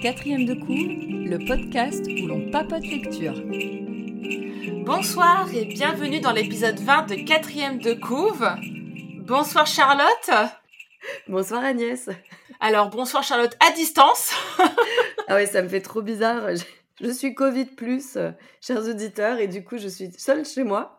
[0.00, 3.34] Quatrième de cours, le podcast où l'on papote lecture.
[4.86, 8.48] Bonsoir et bienvenue dans l'épisode 20 de Quatrième de couve.
[9.26, 10.30] Bonsoir Charlotte.
[11.28, 12.08] Bonsoir Agnès.
[12.60, 14.32] Alors bonsoir Charlotte à distance.
[15.28, 16.42] ah ouais, ça me fait trop bizarre.
[17.00, 20.98] Je suis Covid plus, euh, chers auditeurs, et du coup je suis seule chez moi.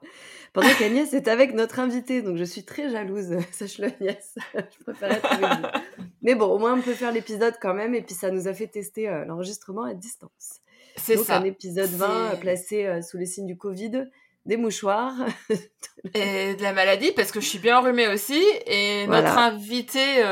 [0.54, 4.36] Pendant qu'Agnès est avec notre invité, donc je suis très jalouse, sache-le Agnès.
[4.56, 6.06] je préfère être avec vous.
[6.22, 8.54] Mais bon, au moins on peut faire l'épisode quand même, et puis ça nous a
[8.54, 10.62] fait tester euh, l'enregistrement à distance.
[10.96, 11.38] C'est ça.
[11.38, 14.10] un épisode 20 placé euh, sous les signes du Covid,
[14.46, 15.14] des mouchoirs.
[16.14, 20.24] et de la maladie, parce que je suis bien enrhumée aussi, et notre invité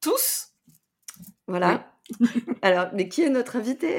[0.00, 0.52] tous.
[1.48, 1.95] Voilà.
[2.62, 3.98] Alors, mais qui est notre invité?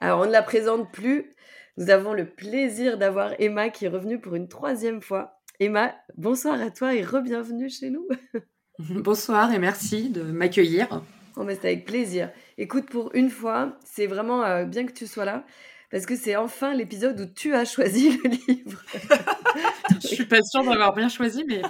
[0.00, 1.30] Alors, on ne la présente plus.
[1.76, 5.40] Nous avons le plaisir d'avoir Emma qui est revenue pour une troisième fois.
[5.60, 8.08] Emma, bonsoir à toi et re-bienvenue chez nous.
[8.78, 11.02] Bonsoir et merci de m'accueillir.
[11.36, 12.30] Oh, mais c'est avec plaisir.
[12.56, 15.44] Écoute, pour une fois, c'est vraiment euh, bien que tu sois là
[15.90, 18.82] parce que c'est enfin l'épisode où tu as choisi le livre.
[20.02, 21.62] Je suis pas sûre d'avoir bien choisi, mais.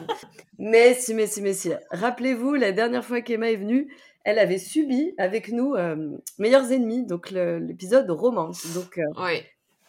[0.58, 1.70] Mais si, mais si, mais si.
[1.90, 3.90] Rappelez-vous, la dernière fois qu'Emma est venue,
[4.24, 8.74] elle avait subi avec nous euh, Meilleurs Ennemis, donc l'épisode romance.
[8.74, 9.42] Donc, euh, oui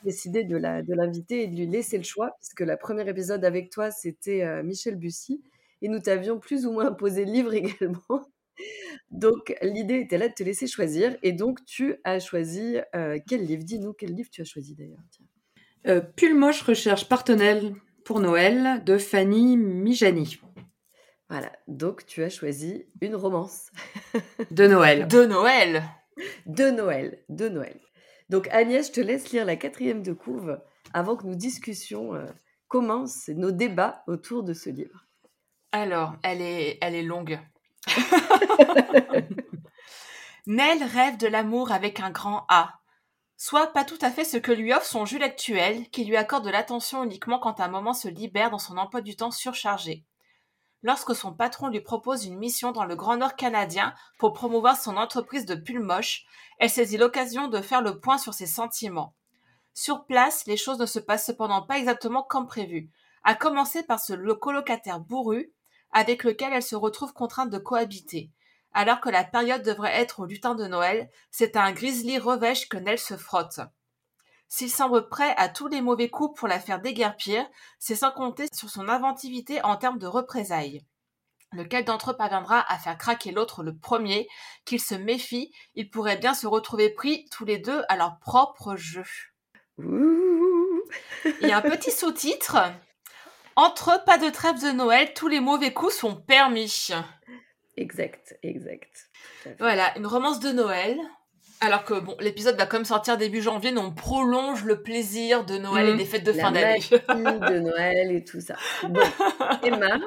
[0.04, 0.58] décidé de
[0.94, 4.64] l'inviter et de lui laisser le choix, puisque le premier épisode avec toi, c'était euh,
[4.64, 5.42] Michel Bussy,
[5.82, 8.28] et nous t'avions plus ou moins posé le livre également.
[9.10, 13.46] Donc, l'idée était là de te laisser choisir, et donc tu as choisi euh, quel
[13.46, 13.64] livre?
[13.64, 15.00] Dis-nous quel livre tu as choisi d'ailleurs.
[15.88, 17.74] Euh, Pulmoche recherche partenelle
[18.06, 20.40] pour Noël de Fanny Mijani.
[21.32, 23.72] Voilà, donc tu as choisi une romance.
[24.52, 25.08] de Noël.
[25.08, 25.82] De Noël.
[26.46, 27.80] De Noël, de Noël.
[28.28, 30.60] Donc Agnès, je te laisse lire la quatrième de couve
[30.94, 32.26] avant que nous discussions euh,
[32.68, 35.06] commencent nos débats autour de ce livre.
[35.72, 37.40] Alors, elle est, elle est longue.
[40.48, 42.74] Nell rêve de l'amour avec un grand A.
[43.38, 46.44] Soit pas tout à fait ce que lui offre son Jules actuel, qui lui accorde
[46.44, 50.04] de l'attention uniquement quand un moment se libère dans son emploi du temps surchargé.
[50.84, 54.98] Lorsque son patron lui propose une mission dans le Grand Nord canadien pour promouvoir son
[54.98, 56.26] entreprise de pull moche,
[56.58, 59.14] elle saisit l'occasion de faire le point sur ses sentiments.
[59.74, 62.90] Sur place, les choses ne se passent cependant pas exactement comme prévu,
[63.24, 65.54] à commencer par ce colocataire bourru
[65.92, 68.32] avec lequel elle se retrouve contrainte de cohabiter.
[68.74, 72.70] Alors que la période devrait être au lutin de Noël, c'est à un grizzly revêche
[72.70, 73.60] que Nell se frotte.
[74.54, 77.48] S'il semble prêt à tous les mauvais coups pour la faire déguerpir,
[77.80, 80.86] c'est sans compter sur son inventivité en termes de représailles.
[81.54, 84.28] Lequel d'entre eux parviendra à faire craquer l'autre le premier?
[84.66, 88.76] Qu'il se méfie, ils pourraient bien se retrouver pris tous les deux à leur propre
[88.76, 89.06] jeu.
[89.78, 92.58] Il y a un petit sous-titre.
[93.56, 96.90] Entre pas de trêve de Noël, tous les mauvais coups sont permis.
[97.78, 99.10] Exact, exact.
[99.60, 101.00] Voilà, une romance de Noël.
[101.64, 105.60] Alors que bon, l'épisode va comme sortir début janvier, mais on prolonge le plaisir de
[105.60, 105.98] Noël et mmh.
[105.98, 106.80] des fêtes de fin d'année.
[106.80, 108.56] de Noël et tout ça.
[108.90, 109.00] Bon,
[109.64, 110.00] Emma,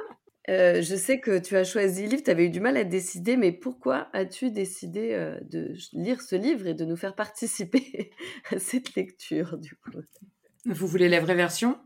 [0.50, 2.82] euh, je sais que tu as choisi le livre, tu avais eu du mal à
[2.82, 8.10] décider, mais pourquoi as-tu décidé euh, de lire ce livre et de nous faire participer
[8.50, 9.92] à cette lecture du coup?
[10.66, 11.78] Vous voulez la vraie version?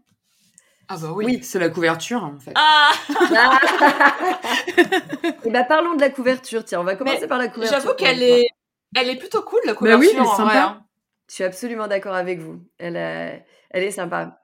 [0.89, 2.53] Ah bah oui, c'est la couverture en fait.
[2.55, 3.13] Ah, Et
[4.79, 7.79] eh bah ben, parlons de la couverture, tiens, on va commencer par la couverture.
[7.79, 8.49] J'avoue qu'elle est,
[8.97, 10.01] elle est plutôt cool la couverture.
[10.01, 10.63] Bah oui, elle est sympa.
[10.63, 10.85] Hein.
[11.29, 12.61] Je suis absolument d'accord avec vous.
[12.79, 14.39] Elle, elle est sympa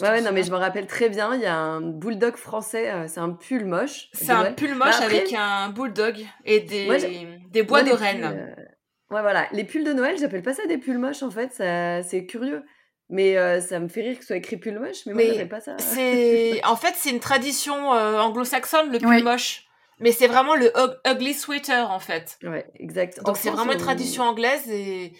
[0.00, 3.06] ouais, non, mais je me rappelle très bien, il y a un bulldog français, euh,
[3.08, 4.08] c'est un pull moche.
[4.12, 8.24] C'est un pull moche avec un bulldog et des, des bois de rennes.
[8.24, 9.48] Euh, ouais, voilà.
[9.52, 12.62] Les pulls de Noël, j'appelle pas ça des pulls moches en fait, c'est curieux.
[13.08, 15.48] Mais euh, ça me fait rire que ce soit écrit pull moche, mais, moi, j'appelle
[15.48, 15.76] pas ça.
[15.78, 16.60] C'est...
[16.64, 19.65] en fait, c'est une tradition anglo-saxonne, le pull moche.
[20.00, 20.72] Mais c'est vraiment le
[21.06, 22.38] ugly sweater, en fait.
[22.42, 23.22] Ouais, exact.
[23.24, 25.14] Donc, c'est vraiment une tradition anglaise et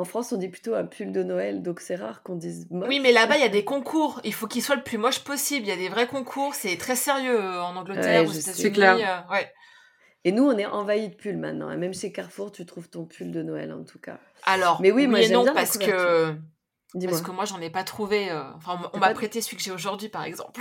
[0.00, 2.88] en France, on dit plutôt un pull de Noël, donc c'est rare qu'on dise moche.
[2.88, 4.20] Oui, mais là-bas, il y a des concours.
[4.24, 5.66] Il faut qu'il soit le plus moche possible.
[5.66, 6.54] Il y a des vrais concours.
[6.54, 8.62] C'est très sérieux euh, en Angleterre, aux États-Unis.
[8.62, 8.96] C'est clair.
[8.96, 9.52] Euh, ouais.
[10.24, 11.76] Et nous, on est envahis de pulls maintenant.
[11.76, 14.18] Même chez Carrefour, tu trouves ton pull de Noël, en tout cas.
[14.44, 16.34] Alors, mais oui, moi, j'aime bien parce que
[16.92, 18.30] parce que moi, j'en ai pas trouvé.
[18.30, 20.60] Euh, enfin, on m'a prêté celui que j'ai aujourd'hui, par exemple.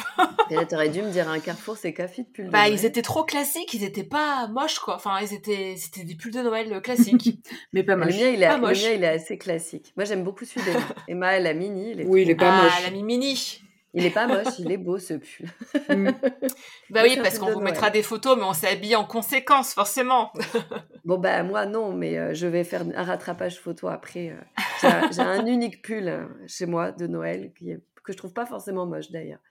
[0.50, 2.50] Et là, t'aurais dû me dire un Carrefour, c'est café de pull.
[2.50, 4.96] Bah, ils étaient trop classiques, ils étaient pas moches, quoi.
[4.96, 7.40] Enfin, ils étaient, c'était des pulls de Noël euh, classiques.
[7.74, 8.08] mais pas moches.
[8.08, 9.94] Le mien, il est, le mien, il est assez classique.
[9.98, 10.86] Moi, j'aime beaucoup celui d'Emma.
[11.08, 11.92] Emma, elle a mini.
[11.92, 12.74] Il est oui, il est pas ah, moche.
[12.80, 13.62] Elle a mis mini.
[13.94, 15.47] Il est pas moche, il est beau ce pull.
[15.89, 16.09] Mm.
[16.91, 20.31] bah oui, parce qu'on vous mettra des photos, mais on s'est habillé en conséquence, forcément.
[21.06, 24.30] bon, bah moi non, mais euh, je vais faire un rattrapage photo après.
[24.83, 24.89] Euh.
[25.12, 28.86] J'ai un unique pull euh, chez moi de Noël que que je trouve pas forcément
[28.88, 29.41] moche d'ailleurs.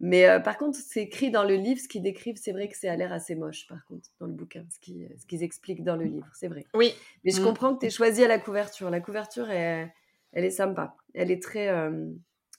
[0.00, 2.88] Mais par contre, c'est écrit dans le livre, ce qu'ils décrivent, c'est vrai que c'est
[2.88, 6.26] à l'air assez moche, par contre, dans le bouquin, ce qu'ils expliquent dans le livre,
[6.34, 6.64] c'est vrai.
[6.74, 6.94] Oui.
[7.22, 7.44] Mais je Mm.
[7.44, 8.90] comprends que tu aies choisi à la couverture.
[8.90, 9.92] La couverture, est,
[10.32, 10.96] elle est sympa.
[11.14, 11.68] Elle est très.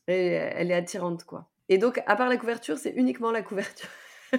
[0.07, 1.49] Elle, est attirante, quoi.
[1.69, 3.89] Et donc, à part la couverture, c'est uniquement la couverture.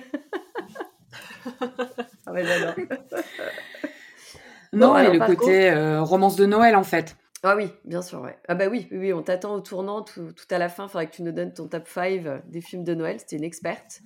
[2.26, 2.74] ah ouais, j'adore.
[4.72, 7.16] Non, Bon, et alors, le par côté euh, romance de Noël, en fait.
[7.42, 8.36] Ah oui, bien sûr, ouais.
[8.48, 10.86] Ah bah oui, oui, oui, on t'attend au tournant tout, tout à la fin.
[10.86, 13.18] Il faudra que tu nous donnes ton top 5 des films de Noël.
[13.20, 14.00] C'était une experte.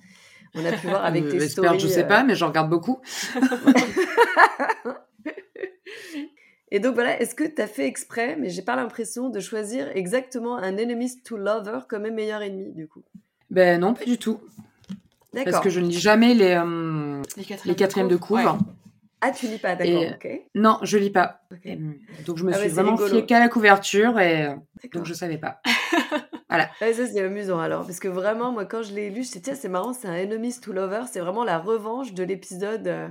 [0.55, 1.79] On a pu voir avec Euh, tes experte, stories.
[1.79, 2.99] je sais euh, pas, mais j'en regarde beaucoup.
[6.71, 9.87] Et donc voilà, est-ce que tu as fait exprès, mais j'ai pas l'impression de choisir
[9.95, 13.03] exactement un enemies to lover comme un meilleur ennemi, du coup?
[13.49, 14.39] Ben non, pas du tout.
[15.33, 15.51] D'accord.
[15.51, 18.53] Parce que je ne lis jamais les, euh, Les les quatrièmes de couvre.
[18.53, 18.59] Ouais.
[19.21, 20.41] Ah, tu lis pas, d'accord, Et- ok.
[20.55, 21.41] Non, je lis pas.
[22.25, 23.09] Donc je me Ah ouais, suis c'est vraiment rigolo.
[23.09, 24.61] fiée qu'à la couverture et euh, D'accord.
[24.93, 25.61] donc je savais pas.
[26.81, 29.39] Ouais, ça c'est amusant alors, parce que vraiment, moi quand je l'ai lu, je me
[29.43, 33.07] tiens, c'est marrant, c'est un enemies to lover, c'est vraiment la revanche de l'épisode euh,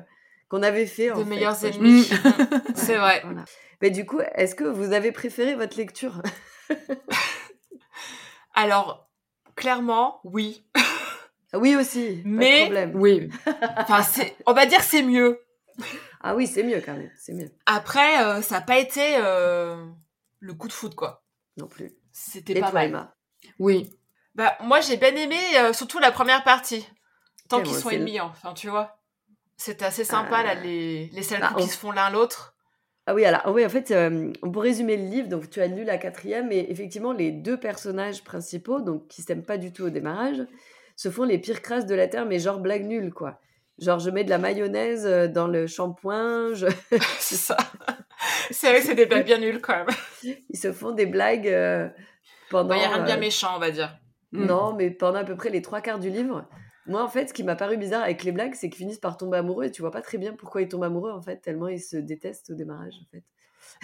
[0.48, 1.10] qu'on avait fait.
[1.10, 2.10] en De fait, meilleurs ennemis.
[2.74, 3.20] C'est vrai.
[3.24, 3.44] Voilà.
[3.82, 6.22] Mais du coup, est-ce que vous avez préféré votre lecture?
[8.54, 9.08] Alors,
[9.56, 10.64] clairement, oui.
[11.52, 12.92] Ah Oui aussi, pas Mais- de problème.
[12.96, 13.30] Oui,
[13.76, 15.40] Enfin, c'est, on va dire que c'est mieux.
[16.20, 17.50] Ah oui, c'est mieux quand même, c'est mieux.
[17.66, 19.86] Après, euh, ça n'a pas été euh,
[20.40, 21.22] le coup de foot, quoi.
[21.56, 21.92] Non plus.
[22.12, 22.88] C'était Et pas toi, mal.
[22.88, 23.14] Emma?
[23.60, 23.94] Oui.
[24.34, 26.86] Bah, moi, j'ai bien aimé, euh, surtout la première partie.
[27.48, 28.97] Tant qu'ils moi, sont le- ennemis, enfin, tu vois.
[29.58, 32.54] C'était assez sympa, là, les, les sales Bah, on- qui se font l'un l'autre.
[33.06, 35.28] Ah oui, alors oui, en fait, euh, on peut résumer le livre.
[35.28, 39.44] Donc, tu as lu la quatrième, et effectivement, les deux personnages principaux, donc qui s'aiment
[39.44, 40.42] pas du tout au démarrage,
[40.94, 43.40] se font les pires crasses de la terre, mais genre blague nulle, quoi.
[43.78, 46.66] Genre, je mets de la mayonnaise euh, dans le shampoing, je-
[47.18, 47.56] c'est ça.
[48.50, 49.86] c'est vrai que c'est des blagues bien nulles, quand même.
[50.22, 51.88] ils se font des blagues euh,
[52.50, 52.74] pendant.
[52.74, 53.96] Il n'y a rien de bien euh, méchant, on va dire.
[54.32, 56.46] Non, mais pendant à peu près les trois quarts du livre.
[56.88, 59.16] Moi, en fait, ce qui m'a paru bizarre avec les blagues, c'est qu'ils finissent par
[59.16, 61.68] tomber amoureux et tu vois pas très bien pourquoi ils tombent amoureux, en fait, tellement
[61.68, 63.22] ils se détestent au démarrage, en fait.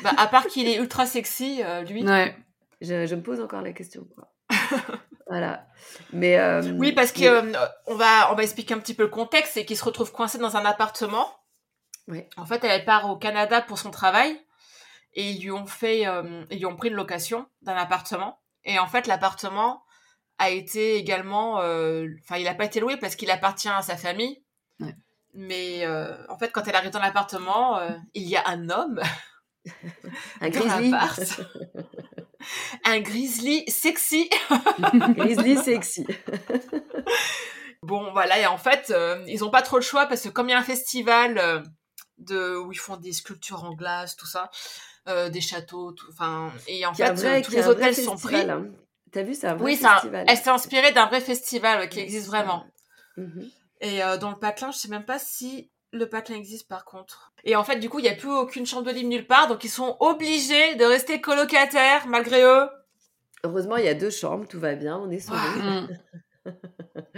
[0.02, 2.04] Bah, à part qu'il est ultra sexy, euh, lui.
[2.04, 2.34] Ouais.
[2.80, 4.32] Je, je me pose encore la question, quoi.
[5.28, 5.66] voilà.
[6.12, 6.38] Mais.
[6.38, 9.08] euh, Oui, parce que mais- euh, on va on va expliquer un petit peu le
[9.10, 11.28] contexte, c'est qu'il se retrouve coincé dans un appartement.
[12.08, 12.28] Ouais.
[12.36, 14.36] En fait, elle part au Canada pour son travail
[15.14, 18.78] et ils lui ont fait euh, ils lui ont pris une location d'un appartement et
[18.78, 19.83] en fait l'appartement
[20.38, 23.96] a été également euh, enfin il n'a pas été loué parce qu'il appartient à sa
[23.96, 24.42] famille.
[24.80, 24.94] Ouais.
[25.32, 29.00] Mais euh, en fait, quand elle arrive dans l'appartement, euh, il y a un homme,
[30.40, 30.92] Un grizzly.
[32.84, 34.28] un grizzly sexy.
[35.16, 36.06] grizzly sexy.
[37.82, 40.48] Bon, voilà, et en fait, euh, ils ont pas trop le choix parce que comme
[40.48, 41.60] il y a un festival euh,
[42.18, 44.50] de où ils font des sculptures en glace, tout ça,
[45.08, 48.36] euh, des châteaux, tout, enfin, et en fait, vrai- tous les hôtels sont pris.
[48.36, 48.66] hein.
[49.14, 50.24] T'as vu, c'est un vrai Oui, un- festival.
[50.28, 52.64] elle s'est inspirée d'un vrai festival ouais, qui existe vraiment.
[53.16, 53.48] Mhm.
[53.80, 57.32] Et euh, dans le patelin, je sais même pas si le patelin existe par contre.
[57.44, 59.46] Et en fait, du coup, il y a plus aucune chambre de libre nulle part,
[59.46, 62.68] donc ils sont obligés de rester colocataires malgré eux.
[63.44, 65.38] Heureusement, il y a deux chambres, tout va bien, on est sauvés.
[65.62, 65.88] Mm.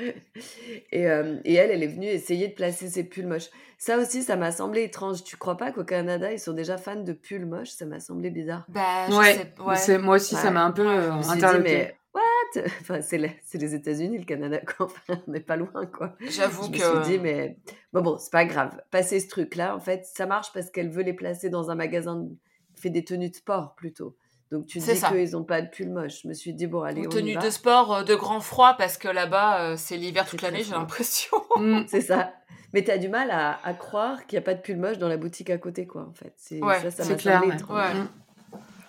[0.93, 3.51] et, euh, et elle, elle est venue essayer de placer ses pulls moches.
[3.79, 5.25] Ça aussi, ça m'a semblé étrange.
[5.25, 7.71] Tu crois pas qu'au Canada, ils sont déjà fans de pulls moches?
[7.71, 8.65] Ça m'a semblé bizarre.
[8.69, 9.35] Bah, je Ouais.
[9.35, 9.77] sais, ouais.
[9.77, 10.41] C'est- Moi aussi, Ouais.
[10.41, 11.63] ça m'a un peu euh, dit, interloqué.
[11.63, 12.23] mais what?
[12.81, 14.87] Enfin, c'est les, c'est les États-Unis, le Canada, quoi.
[14.87, 16.17] Enfin, on n'est pas loin, quoi.
[16.21, 17.05] J'avoue Je me que.
[17.05, 17.59] suis dit, mais
[17.93, 18.81] bon, bon, c'est pas grave.
[18.91, 22.27] Passer ce truc-là, en fait, ça marche parce qu'elle veut les placer dans un magasin
[22.75, 24.17] qui fait des tenues de sport plutôt.
[24.53, 26.23] Donc tu dis qu'ils n'ont pas de pull moche.
[26.23, 27.41] Je me suis dit, bon, allez, Ou on y tenue va.
[27.41, 30.73] de sport euh, de grand froid parce que là-bas euh, c'est l'hiver toute l'année j'ai
[30.73, 31.37] l'impression.
[31.57, 31.83] Mm.
[31.89, 32.33] C'est ça.
[32.73, 34.99] Mais tu as du mal à, à croire qu'il n'y a pas de pull moche
[34.99, 36.33] dans la boutique à côté, quoi, en fait.
[36.37, 37.43] C'est, Ouais, ça, ça m'a clair.
[37.43, 37.95] ouais.
[37.95, 38.09] Mm.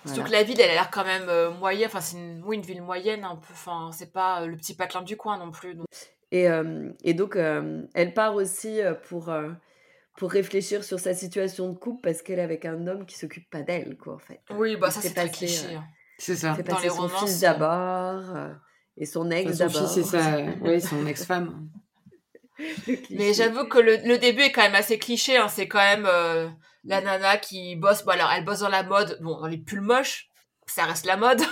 [0.05, 2.55] Surtout que la ville elle a l'air quand même euh, moyenne, enfin c'est une, oui,
[2.55, 5.75] une ville moyenne un peu, enfin c'est pas le petit patelin du coin non plus.
[5.75, 5.85] donc-
[6.31, 9.29] Et, euh, et donc, euh, elle part aussi pour,
[10.17, 13.49] pour réfléchir sur sa situation de couple parce qu'elle est avec un homme qui s'occupe
[13.49, 14.41] pas d'elle, quoi, en fait.
[14.49, 15.67] Oui bah Il ça c'est très cliché.
[15.75, 15.85] euh, hein.
[16.17, 16.55] C'est ça.
[16.55, 18.53] fait Dans les son romances, fils euh, d'abord euh,
[18.97, 19.93] et son ex Son d'abord.
[19.93, 20.41] fils et sa...
[20.61, 21.69] oui, son ex-femme.
[23.11, 25.37] Mais j'avoue que le, le début est quand même assez cliché.
[25.37, 25.47] Hein.
[25.47, 26.49] C'est quand même euh,
[26.83, 28.03] la nana qui bosse.
[28.03, 30.29] Bon alors elle bosse dans la mode, bon dans les pulls moches,
[30.65, 31.41] ça reste la mode.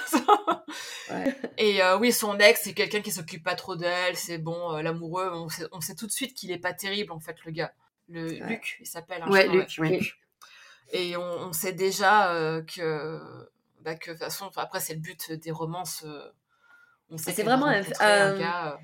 [1.12, 1.36] Ouais.
[1.60, 4.18] Et euh, oui son ex c'est quelqu'un qui s'occupe pas trop d'elle.
[4.18, 5.30] C'est bon euh, l'amoureux.
[5.34, 7.72] On sait, on sait tout de suite qu'il est pas terrible en fait le gars.
[8.08, 9.22] Le Luc il s'appelle.
[9.24, 9.98] hein, Ouais, Luc, oui.
[9.98, 10.18] Luc.
[10.92, 13.20] Et on, on sait déjà euh, que,
[13.82, 16.04] bah, que de toute façon, après, c'est le but des romances.
[16.06, 16.30] euh,
[17.10, 18.78] on sait C'est vraiment un- gars, euh,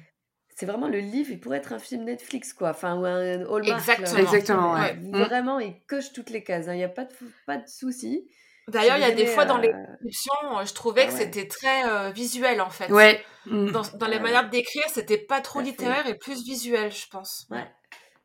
[0.55, 2.71] C'est vraiment le livre, il pourrait être un film Netflix, quoi.
[2.71, 3.67] Enfin, ou un Hallmark.
[3.67, 4.13] Exactement.
[4.13, 4.19] là.
[4.21, 5.23] Exactement, ouais.
[5.25, 6.67] Vraiment, il coche toutes les cases.
[6.67, 6.73] hein.
[6.73, 7.13] Il n'y a pas de,
[7.45, 8.27] pas de souci.
[8.67, 11.17] D'ailleurs, il y a des fois dans les descriptions, je trouvais Ah que ouais.
[11.17, 12.91] c'était très euh, visuel en fait.
[12.91, 13.23] Ouais.
[13.47, 13.71] Mm.
[13.71, 17.47] Dans, dans les Ouais, manières d'écrire, c'était pas trop littéraire et plus visuel, je pense.
[17.49, 17.65] Ouais,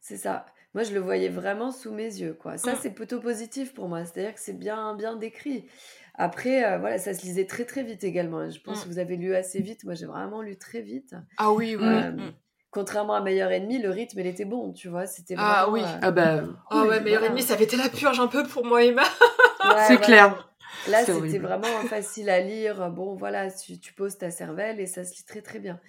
[0.00, 0.44] c'est ça.
[0.76, 2.56] Moi, je le voyais vraiment sous mes yeux, quoi.
[2.58, 2.78] Ça, Mm.
[2.82, 4.04] c'est plutôt positif pour moi.
[4.04, 5.66] C'est-à-dire que c'est bien, bien décrit.
[6.14, 8.40] Après, euh, voilà, ça se lisait très, très vite également.
[8.40, 8.50] hein.
[8.50, 8.82] Je pense Mm.
[8.84, 9.84] que vous avez lu assez vite.
[9.84, 11.14] Moi, j'ai vraiment lu très vite.
[11.38, 11.82] Ah oui, oui.
[11.86, 12.32] Euh, mm.
[12.70, 15.06] Contrairement à Meilleur Ennemi, le rythme, il était bon, tu vois.
[15.06, 15.80] C'était Ah oui.
[15.82, 17.26] euh, Ah bah, Ah ouais, meilleur voilà.
[17.28, 19.02] ennemi, ça avait été la purge un peu pour moi, Emma.
[19.64, 20.06] Ouais, c'est voilà.
[20.06, 20.52] clair.
[20.88, 21.46] Là, C'est c'était horrible.
[21.46, 22.90] vraiment facile à lire.
[22.90, 25.80] Bon, voilà, tu, tu poses ta cervelle et ça se lit très, très bien.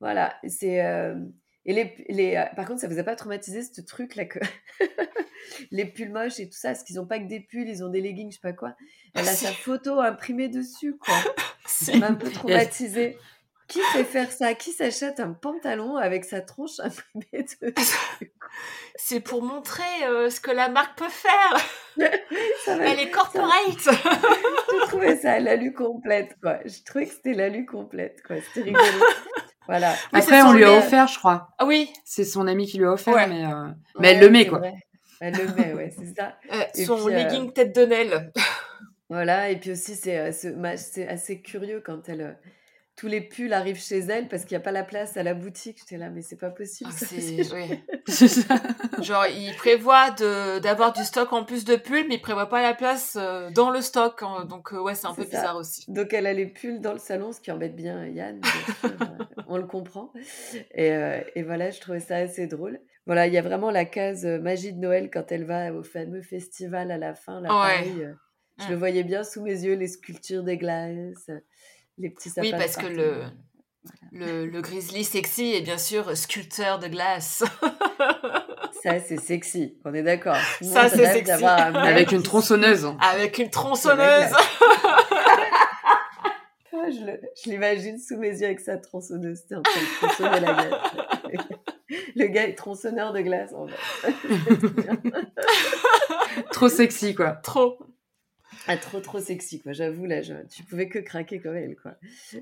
[0.00, 0.80] Voilà, c'est.
[1.64, 4.40] Et les, les, euh, par contre, ça vous a pas traumatisé ce truc-là que
[5.70, 7.88] les pulls moches et tout ça, parce qu'ils ont pas que des pulls, ils ont
[7.88, 8.74] des leggings, je sais pas quoi.
[9.14, 11.14] Elle a sa photo imprimée dessus, quoi.
[11.66, 13.16] Ça m'a un peu traumatisée.
[13.68, 14.54] Qui fait faire ça?
[14.54, 17.74] Qui s'achète un pantalon avec sa tronche imprimée dessus?
[18.96, 21.56] C'est pour montrer euh, ce que la marque peut faire.
[22.66, 23.78] Elle est corporate.
[23.78, 26.58] Je trouvais ça la lu complète, quoi.
[26.66, 28.36] Je trouvais que c'était la lu complète, quoi.
[28.42, 29.04] C'était rigolo.
[29.66, 29.92] Voilà.
[30.12, 31.48] Oui, Après, on lui a offert, je crois.
[31.58, 33.26] Ah oui, C'est son ami qui lui a offert, Ouais.
[33.26, 34.58] mais, euh, mais Ouais, elle le met, quoi.
[34.58, 34.74] vrai.
[35.20, 36.36] Elle le met, ouais, c'est ça.
[36.52, 38.32] euh, son puis, euh, legging tête de Nel.
[39.08, 40.74] Voilà, et puis aussi, c'est euh,
[41.08, 42.32] assez curieux quand elle, euh,
[42.96, 45.32] tous les pulls arrivent chez elle parce qu'il n'y a pas la place à la
[45.34, 45.78] boutique.
[45.80, 46.90] J'étais là, mais c'est pas possible.
[46.92, 47.82] Ah, ça, c'est- c'est- oui.
[48.06, 48.56] C'est ça.
[49.00, 52.60] Genre, il prévoit de- d'avoir du stock en plus de pulls, mais il prévoit pas
[52.60, 54.22] la place euh, dans le stock.
[54.22, 54.44] hein.
[54.44, 55.28] Donc, euh, ouais, c'est un peu ça.
[55.28, 55.84] bizarre aussi.
[55.88, 58.90] Donc elle a les pulls dans le salon, ce qui embête bien Yann, bien sûr,
[59.00, 60.12] euh, on le comprend.
[60.74, 62.80] Et, euh, et voilà, je trouvais ça assez drôle.
[63.06, 66.22] Voilà, il y a vraiment la case magie de Noël quand elle va au fameux
[66.22, 67.54] festival à la fin, là, Ouais.
[67.84, 68.12] pareil, euh,
[68.58, 68.70] je Mm.
[68.70, 71.38] le voyais bien sous mes yeux, les sculptures des glaces, euh,
[71.98, 72.48] les petits sapins.
[72.48, 73.24] Oui, parce que le,
[74.12, 77.44] le, le grizzly sexy est bien sûr sculpteur de glace.
[78.82, 80.36] Ça, c'est sexy, on est d'accord.
[80.60, 81.44] Ça, c'est sexy.
[81.44, 82.88] un Avec une tronçonneuse.
[83.00, 84.32] Avec une tronçonneuse.
[84.32, 84.38] Ah,
[86.90, 90.80] je l'imagine sous mes yeux avec sa tronçonneuse, c'est en train de tronçonner la glace.
[92.16, 94.14] Le gars est tronçonneur de glace, en fait.
[96.50, 97.32] Trop sexy, quoi.
[97.42, 97.78] Trop.
[98.68, 101.92] Ah, trop trop sexy quoi, j'avoue là, je- tu pouvais que craquer comme elle quoi.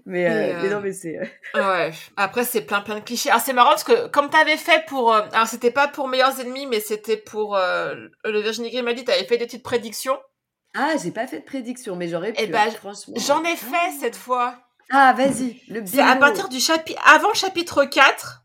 [0.05, 1.25] Mais, euh, Mais, euh, mais non mais c'est euh,
[1.55, 1.93] Ouais.
[2.17, 3.31] Après, c'est plein plein de clichés.
[3.31, 5.15] Alors, c'est marrant parce que comme t'avais fait pour...
[5.15, 9.39] alors, c'était pas pour Meilleurs Ennemis, mais c'était pour euh, le Virginie Grimaldi, t'avais fait
[9.39, 10.19] des petites prédictions.
[10.75, 13.15] ah j'ai pas fait de prédiction mais j'aurais pu Eh ben, hein, franchement.
[13.17, 14.57] J'en ai fait cette fois.
[14.91, 17.00] Ah vas-y le C'est à partir du chapitre...
[17.07, 18.43] Avant le chapitre 4,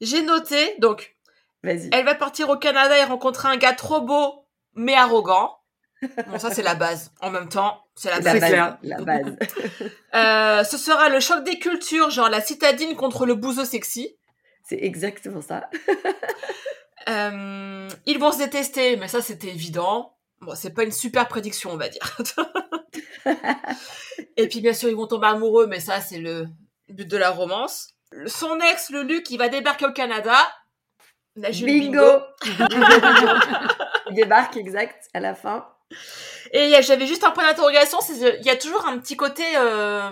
[0.00, 1.14] j'ai noté, donc,
[1.62, 1.90] Vas-y.
[1.92, 5.57] elle va partir au Canada et rencontrer un gars trop beau, mais arrogant.
[6.02, 7.12] Bon, ça, c'est la base.
[7.20, 8.38] En même temps, c'est la base.
[8.38, 8.78] clair.
[8.82, 9.36] la base.
[10.14, 14.16] Euh, ce sera le choc des cultures, genre la citadine contre le bouseau sexy.
[14.64, 15.68] c'est exactement ça.
[17.08, 20.18] Euh, ils vont se détester, mais ça c'était évident.
[20.42, 22.18] Bon, c'est pas une super prédiction, on va dire.
[24.36, 26.48] Et puis bien sûr, ils vont tomber amoureux, mais ça c'est le
[26.90, 27.94] but de la romance.
[28.26, 30.36] Son ex, le Luc, il va débarquer au Canada.
[31.50, 32.22] Joué le Bingo.
[34.10, 35.66] Il débarque exact à la fin.
[36.52, 40.10] Et j'avais juste un point d'interrogation, c'est il y a toujours un petit côté, euh,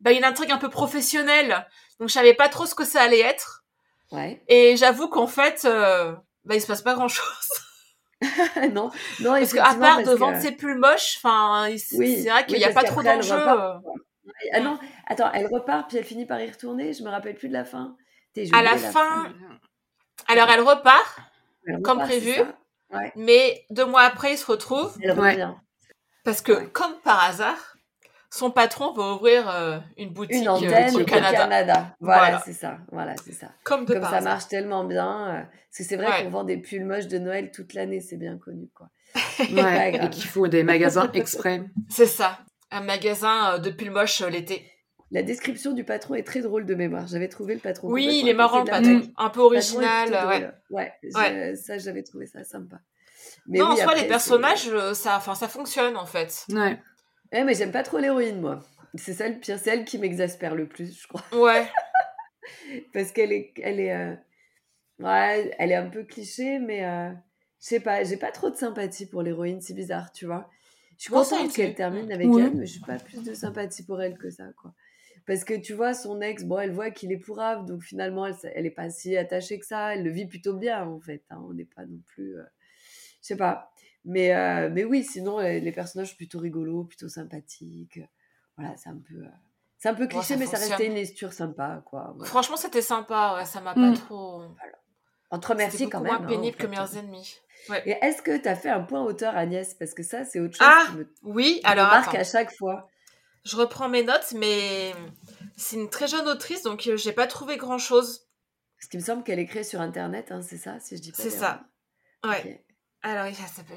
[0.00, 1.66] bah, une intrigue un peu professionnelle.
[1.98, 3.64] Donc je savais pas trop ce que ça allait être.
[4.10, 4.42] Ouais.
[4.48, 6.12] Et j'avoue qu'en fait, euh,
[6.44, 7.26] bah, il se passe pas grand chose.
[8.72, 8.90] non,
[9.20, 11.78] non, Parce qu'à part parce de que- vendre ses pulls moches, enfin, Oui,
[12.22, 13.74] c'est vrai qu'il oui, n'y a pas trop euh.
[14.52, 14.78] Ah non,
[15.08, 16.92] attends, elle repart puis elle finit par y retourner.
[16.92, 17.96] Je me rappelle plus de la fin.
[18.36, 19.32] J'ai À la fin,
[20.28, 21.18] alors elle repart,
[21.66, 22.32] Elle comme repart, prévu.
[22.92, 23.12] Ouais.
[23.16, 25.32] mais deux mois après, il se retrouve Elle Ouais.
[25.32, 25.52] revient.
[26.24, 26.68] parce que, Ouais.
[26.72, 27.76] comme par hasard,
[28.30, 31.36] son patron va ouvrir euh, une boutique Une euh, antenne au au Canada.
[31.38, 31.96] Canada.
[32.00, 32.42] Voilà, Voilà.
[32.44, 32.78] c'est ça.
[32.90, 33.48] Voilà, c'est ça.
[33.64, 34.32] Comme de Comme par ça hasard.
[34.34, 35.28] marche tellement bien.
[35.28, 36.24] euh, parce que c'est vrai Ouais.
[36.24, 38.88] qu'on vend des pulls moches de Noël toute l'année, c'est bien connu, quoi.
[39.40, 41.64] Et qu'il faut des magasins exprès.
[41.90, 42.38] C'est ça.
[42.70, 44.66] Un magasin de pulls moches l'été.
[45.12, 47.06] La description du patron est très drôle de mémoire.
[47.06, 47.88] J'avais trouvé le patron.
[47.90, 49.02] Oui, il est marrant patron.
[49.18, 50.54] Un peu patron original.
[50.70, 51.54] ouais.
[51.54, 52.80] ça j'avais trouvé ça sympa.
[53.46, 56.46] Mais non, en soi, après, les personnages, euh, ça, enfin, ça fonctionne en fait.
[56.48, 56.78] Ouais.
[57.32, 58.60] Ouais, mais j'aime pas trop l'héroïne, moi.
[58.94, 61.22] C'est ça le pire, c'est elle qui m'exaspère le plus, je crois.
[61.32, 61.66] Ouais.
[62.92, 64.14] Parce qu'elle est, elle est, euh,
[64.98, 67.10] ouais, elle est un peu cliché, mais euh,
[67.60, 70.48] je sais pas, j'ai pas trop de sympathie pour l'héroïne, c'est bizarre, tu vois.
[70.98, 72.42] Je suis contente qu'elle termine avec Oui.
[72.42, 74.72] elle, mais je suis pas plus de sympathie pour elle que ça, quoi.
[75.26, 78.34] Parce que tu vois, son ex, bon, elle voit qu'il est pourrave, donc finalement, elle,
[78.54, 81.22] elle est pas si attachée que ça, elle le vit plutôt bien, en fait.
[81.30, 82.42] hein, on n'est pas non plus, euh,
[83.20, 83.70] je sais pas.
[84.04, 88.00] Mais, euh, mais oui, sinon, euh, les personnages sont plutôt rigolos, plutôt sympathiques.
[88.56, 89.28] Voilà, c'est un peu, euh,
[89.78, 92.12] c'est un peu cliché, ça mais ça restait une lecture sympa, quoi.
[92.16, 92.28] Voilà.
[92.28, 93.36] Franchement, c'était sympa.
[93.38, 94.42] Ouais, ça m'a pas trop.
[95.30, 96.22] Entre merci C'était quand beaucoup même.
[96.22, 96.66] moins hein, en pénible que.
[96.66, 97.38] Meilleurs Ennemis.
[97.70, 97.82] Ouais.
[97.86, 99.72] Et est-ce que tu as fait un point auteur, Agnès?
[99.74, 102.90] Parce que ça, c'est autre chose Ah, me, Oui, alors marque à chaque fois.
[103.44, 104.94] Je reprends mes notes, mais
[105.56, 108.26] c'est une très jeune autrice, donc euh, j'ai pas trouvé grand chose.
[108.78, 111.22] Parce qu'il me semble qu'elle créée sur Internet, hein, c'est ça, si je dis pas
[111.22, 111.64] C'est ça.
[112.24, 112.42] Ouais.
[112.44, 112.72] Ok.
[113.04, 113.26] Alors,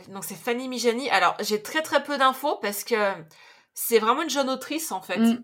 [0.09, 1.09] donc c'est Fanny Mijani.
[1.09, 3.11] Alors, j'ai très très peu d'infos parce que
[3.73, 5.17] c'est vraiment une jeune autrice en fait.
[5.17, 5.43] Mm.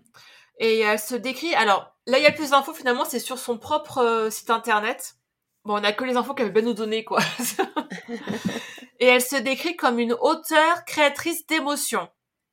[0.58, 1.52] Et elle se décrit.
[1.56, 4.50] Alors, là, il y a le plus d'infos finalement, c'est sur son propre euh, site
[4.50, 5.16] internet.
[5.64, 7.20] Bon, on a que les infos qu'elle veut bien nous donner, quoi.
[9.00, 12.08] Et elle se décrit comme une auteure créatrice d'émotions.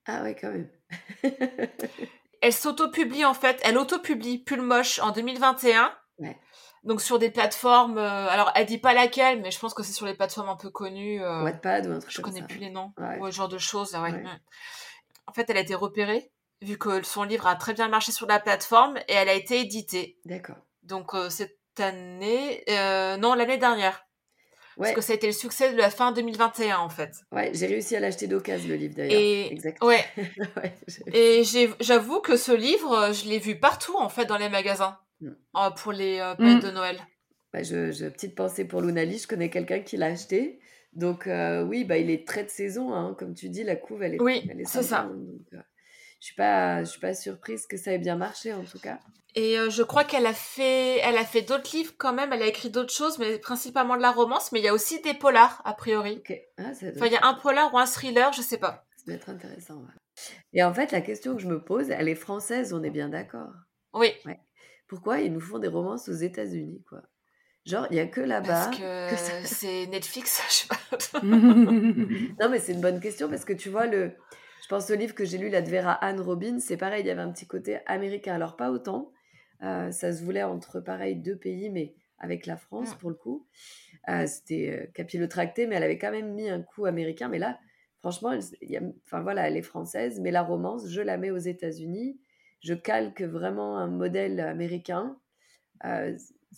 [0.07, 0.69] Ah ouais, quand même.
[2.41, 5.93] Elle s'auto-publie en fait, elle auto-publie Pull Moche en 2021.
[6.19, 6.37] Ouais.
[6.85, 9.91] Donc sur des plateformes, euh, alors elle dit pas laquelle, mais je pense que c'est
[9.91, 11.21] sur les plateformes un peu connues.
[11.21, 12.45] euh, Wattpad ou un truc je comme connais ça.
[12.47, 12.93] plus les noms.
[12.97, 13.17] Ouais.
[13.19, 13.93] Ouais, ce genre de choses.
[13.93, 14.23] ouais.
[15.27, 16.31] En fait, elle a été repérée,
[16.61, 19.59] vu que son livre a très bien marché sur la plateforme, et elle a été
[19.59, 20.17] éditée.
[20.23, 20.55] D'accord.
[20.83, 22.63] Donc euh, cette année,
[23.19, 24.05] non, l'année dernière.
[24.79, 27.11] Parce que ça a été le succès de la fin 2021, en fait.
[27.31, 29.19] ouais j'ai réussi à l'acheter d'occasion, le livre d'ailleurs.
[29.21, 29.83] Et Exact.
[29.83, 30.03] ouais,
[31.13, 31.43] Et
[31.79, 35.31] j'avoue que ce livre, euh, je l'ai vu partout en fait dans les magasins Mm.
[35.57, 36.59] euh, pour les euh, Mm.
[36.61, 36.97] de Noël.
[37.51, 40.59] Bah, je, je- petite pensée pour Lunali, je connais quelqu'un qui l'a acheté.
[40.93, 43.15] Donc euh, oui, bah, il est très de saison, hein.
[43.19, 45.01] comme tu dis, la couve, elle est, Oui, c'est ça.
[45.01, 45.09] hein.
[45.51, 45.61] Donc,
[46.21, 48.99] je suis pas, je suis pas surprise que ça ait bien marché en tout cas.
[49.41, 52.33] Et euh, je crois qu'elle a fait, elle a fait d'autres livres quand même.
[52.33, 54.51] Elle a écrit d'autres choses, mais principalement de la romance.
[54.51, 56.21] Mais il y a aussi des polars a priori.
[56.57, 58.85] Ah, ça, Enfin, il y a un polar ou un thriller, je sais pas.
[58.97, 59.75] ça doit être intéressant.
[59.75, 60.23] ouais.
[60.51, 63.07] Et en fait, la question que je me pose, elle est française, on est bien
[63.07, 63.49] d'accord.
[63.93, 64.13] Oui,
[64.89, 67.01] Pourquoi ils nous font des romances aux États-Unis, quoi?
[67.65, 68.47] Genre, il y a que là-bas.
[68.47, 71.19] parce que que ça- c'est Netflix, je sais pas.
[71.23, 74.11] Non, mais c'est une bonne question parce que tu vois, le...
[74.63, 77.07] je pense au livre que j'ai lu, La de Vera Anne Robin, c'est pareil, il
[77.07, 78.33] y avait un petit côté américain.
[78.35, 79.11] Alors, pas autant.
[79.63, 82.97] Euh, ça se voulait entre, pareil, deux pays, mais avec la France, Mm.
[82.99, 83.47] pour le coup.
[84.09, 87.29] Euh, C'était euh, capillotracté, mais elle avait quand même mis un coup américain.
[87.29, 87.59] Mais là,
[87.99, 91.17] franchement, elle, il y a- enfin, voilà, elle est française, mais la romance, je la
[91.17, 92.19] mets aux États-Unis.
[92.61, 95.17] Je calque vraiment un modèle américain.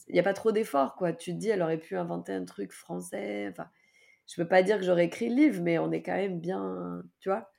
[0.07, 1.13] Il n'y a pas trop d'efforts, quoi.
[1.13, 3.47] Tu te dis, elle aurait pu inventer un truc français.
[3.49, 3.69] Enfin,
[4.27, 7.03] je peux pas dire que j'aurais écrit le livre, mais on est quand même bien,
[7.19, 7.50] tu vois.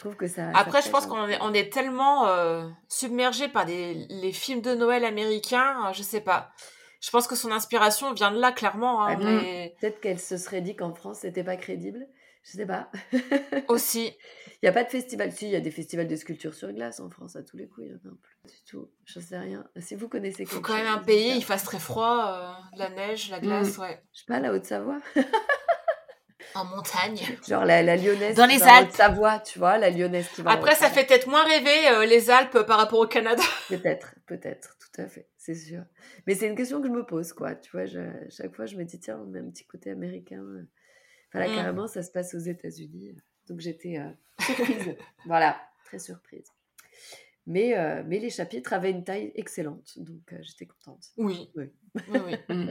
[0.00, 0.50] Je trouve que ça.
[0.50, 4.62] ça Après, je pense qu'on est, on est tellement euh, submergé par des, les films
[4.62, 6.52] de Noël américains, euh, je sais pas.
[7.02, 9.04] Je pense que son inspiration vient de là, clairement.
[9.04, 12.06] hein, Ouais, mais Peut-être qu'elle se serait dit qu'en France, c'était pas crédible.
[12.44, 12.90] Je sais pas.
[13.68, 14.16] aussi.
[14.62, 15.32] Il n'y a pas de festival.
[15.32, 17.68] Si, il y a des festivals de sculpture sur glace en France à tous les
[17.68, 17.88] coups.
[17.88, 18.88] Il y en a peu du tout.
[19.04, 19.66] Je sais rien.
[19.76, 22.78] Si vous connaissez Il faut quelque quand même un pays, il fasse très froid, euh,
[22.78, 24.02] la neige, la glace, ouais.
[24.14, 25.00] Je sais pas, la Haute-Savoie.
[26.54, 27.18] En montagne.
[27.46, 28.34] Genre la, la lyonnaise.
[28.36, 28.88] Dans les Alpes.
[28.90, 32.30] Haute-Savoie, tu vois, la lyonnaise qui va Après, ça fait peut-être moins rêver euh, les
[32.30, 33.42] Alpes par rapport au Canada.
[33.68, 35.82] Peut-être, peut-être, tout à fait, c'est sûr.
[36.26, 37.54] Mais c'est une question que je me pose, quoi.
[37.54, 40.40] Tu vois, je- chaque fois, je me dis, tiens, on a un petit côté américain.
[40.42, 40.64] euh.
[41.28, 41.54] Enfin, là, Mm.
[41.54, 43.14] carrément, ça se passe aux États-Unis.
[43.48, 44.10] Donc, j'étais euh,
[44.44, 44.96] surprise.
[45.26, 46.46] voilà, très surprise.
[47.46, 51.04] Mais, euh, mais les chapitres avaient une taille excellente, donc euh, j'étais contente.
[51.16, 51.50] Oui.
[51.56, 51.64] Oui.
[52.08, 52.34] Oui, oui.
[52.54, 52.70] Mm.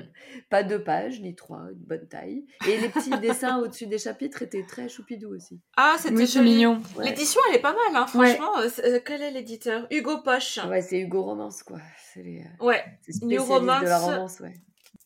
[0.50, 2.46] Pas deux pages, ni trois, une bonne taille.
[2.68, 5.60] Et les petits dessins au-dessus des chapitres étaient très choupidous aussi.
[5.76, 6.54] Ah, c'était Oui, c'est joli.
[6.54, 6.82] mignon.
[6.96, 8.60] Ouais, L'édition, elle est pas mal, hein, franchement.
[8.60, 9.88] euh, euh, quel est l'éditeur?
[9.92, 10.60] Hugo Poche.
[10.70, 11.80] Ouais, c'est Hugo Romance, quoi.
[12.14, 13.50] C'est les euh, Ouais, c'est New spécialistes
[13.82, 14.14] de la Romance.
[14.16, 14.54] romance, ouais.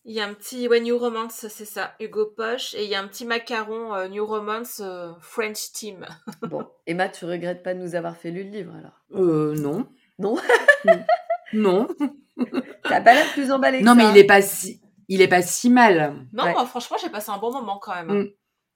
[0.06, 2.74] Il y a un petit ouais, New Romance, c'est ça, Hugo Poche.
[2.76, 6.06] Et il y a un petit macaron euh, New Romance euh, French Team.
[6.42, 9.02] Bon, Emma, tu regrettes pas de nous avoir fait lu le livre, alors?
[9.16, 9.88] Euh, non.
[10.20, 10.36] Non?
[11.54, 11.88] Non.
[12.84, 14.12] T'as pas l'air plus emballé que Non, mais ça.
[14.12, 16.16] il est pas si, il est pas si mal.
[16.34, 16.52] Non, Ouais.
[16.54, 18.24] moi, franchement, j'ai passé un bon moment quand même.
[18.24, 18.28] Mm.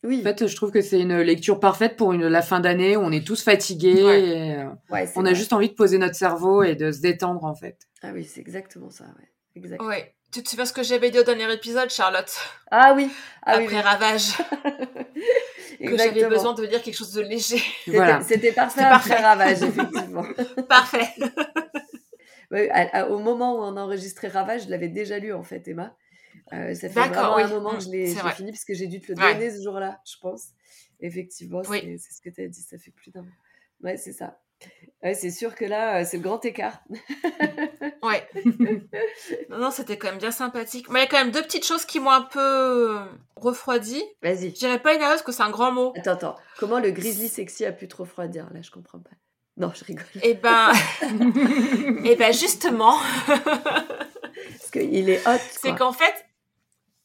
[0.03, 2.95] Oui, En fait, je trouve que c'est une lecture parfaite pour une, la fin d'année
[2.95, 4.03] où on est tous fatigués.
[4.03, 4.21] Ouais.
[4.27, 5.35] et, euh, ouais, on a vrai.
[5.35, 7.79] juste envie de poser notre cerveau et de se détendre, en fait.
[8.03, 9.31] Ah oui, c'est exactement ça, ouais.
[9.55, 9.81] Exact.
[9.81, 10.15] Ouais.
[10.31, 12.29] Tu te souviens ce que j'avais dit au dernier épisode, Charlotte?
[12.69, 13.09] Ah oui,
[13.43, 13.79] ah Après oui.
[13.79, 14.37] Ravage,
[15.79, 17.57] que j'avais besoin de lire quelque chose de léger.
[17.85, 18.21] C'était Voilà.
[18.21, 19.23] c'était parfait C'était après parfait.
[19.23, 20.25] Ravage, effectivement.
[20.67, 21.07] Parfait.
[22.49, 25.43] Ouais, à- à- au moment où on a enregistré Ravage, je l'avais déjà lu en
[25.43, 25.93] fait, Emma.
[26.53, 27.43] Euh, ça fait D'accord, vraiment oui.
[27.43, 28.33] un moment que Mm, je l'ai vrai.
[28.35, 29.33] fini parce que j'ai dû te le Ouais.
[29.33, 30.43] donner ce jour-là, je pense.
[31.01, 31.81] Effectivement, Oui.
[31.83, 33.31] c'est c'est ce que tu as dit, ça fait plus d'un mois.
[33.83, 34.39] Ouais, c'est ça.
[35.03, 36.81] Ouais, c'est sûr que là, euh, c'est le grand écart.
[38.01, 38.27] Ouais.
[39.49, 40.89] non, non, c'était quand même bien sympathique.
[40.89, 42.39] Mais il y a quand même deux petites choses qui m'ont un peu
[42.97, 44.03] euh, refroidi.
[44.23, 44.49] Vas-y.
[44.49, 45.93] Je dirais pas énervé parce que c'est un grand mot.
[45.95, 46.35] Attends, attends.
[46.57, 48.49] Comment le grizzly sexy a pu te refroidir?
[48.51, 49.11] Là, je comprends pas.
[49.57, 50.05] Non, je rigole.
[50.23, 50.71] Et ben,
[52.03, 52.95] et ben justement,
[53.27, 55.39] Parce qu'il est hot.
[55.51, 56.13] c'est qu'en fait,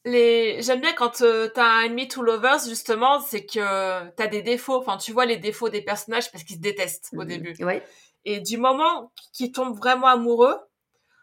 [0.05, 0.61] les...
[0.61, 4.77] j'aime bien quand euh, t'as un ennemi to lovers, justement, c'est que t'as des défauts.
[4.77, 7.27] Enfin, tu vois les défauts des personnages parce qu'ils se détestent au Mhm.
[7.27, 7.63] début.
[7.63, 7.85] Ouais.
[8.25, 10.57] Et du moment qu'ils tombent vraiment amoureux,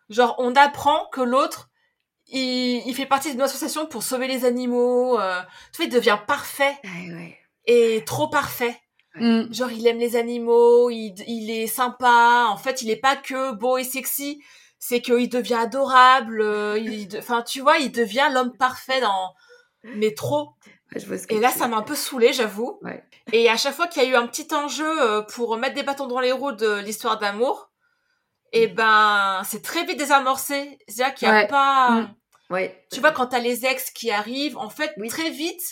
[0.09, 1.69] genre on apprend que l'autre,
[2.29, 5.19] il, il fait partie d'une association pour sauver les animaux.
[5.19, 5.41] euh,
[5.73, 7.39] tu vois, il devient parfait Ouais, ouais.
[7.67, 8.77] et trop parfait.
[9.17, 9.53] Mm.
[9.53, 12.47] Genre, il aime les animaux, il, il est sympa.
[12.49, 14.41] En fait, il est pas que beau et sexy,
[14.81, 16.41] c'est qu'il devient adorable.
[16.41, 19.35] euh, Enfin, tu vois, il devient l'homme parfait dans...
[19.85, 20.55] Mais trop.
[20.93, 22.81] Ouais, je vois ce que Et là, ça m'a un peu saoulée, j'avoue.
[22.83, 23.05] Ouais.
[23.33, 25.85] Et à chaque fois qu'il y a eu un petit enjeu euh, pour mettre des
[25.85, 27.71] bâtons dans les roues de l'histoire d'amour,
[28.53, 30.79] et ben, c'est très vite désamorcé.
[30.89, 31.47] C'est-à-dire qu'il n'y a Ouais.
[31.47, 31.91] pas...
[31.93, 32.15] Mm.
[32.51, 32.85] Ouais.
[32.91, 35.09] Tu vois, quand t'as les ex qui arrivent, en fait, Oui.
[35.09, 35.63] très vite,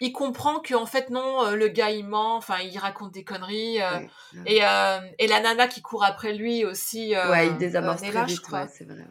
[0.00, 3.24] il comprend que en fait non, euh, le gars il ment, enfin il raconte des
[3.24, 3.80] conneries.
[3.82, 4.42] euh, Ouais, ouais.
[4.46, 7.14] et euh, et la nana qui court après lui aussi.
[7.14, 8.62] Euh, Ouais, il désamorce euh, très Neila, je vite, crois.
[8.62, 8.96] ouais, c'est vrai.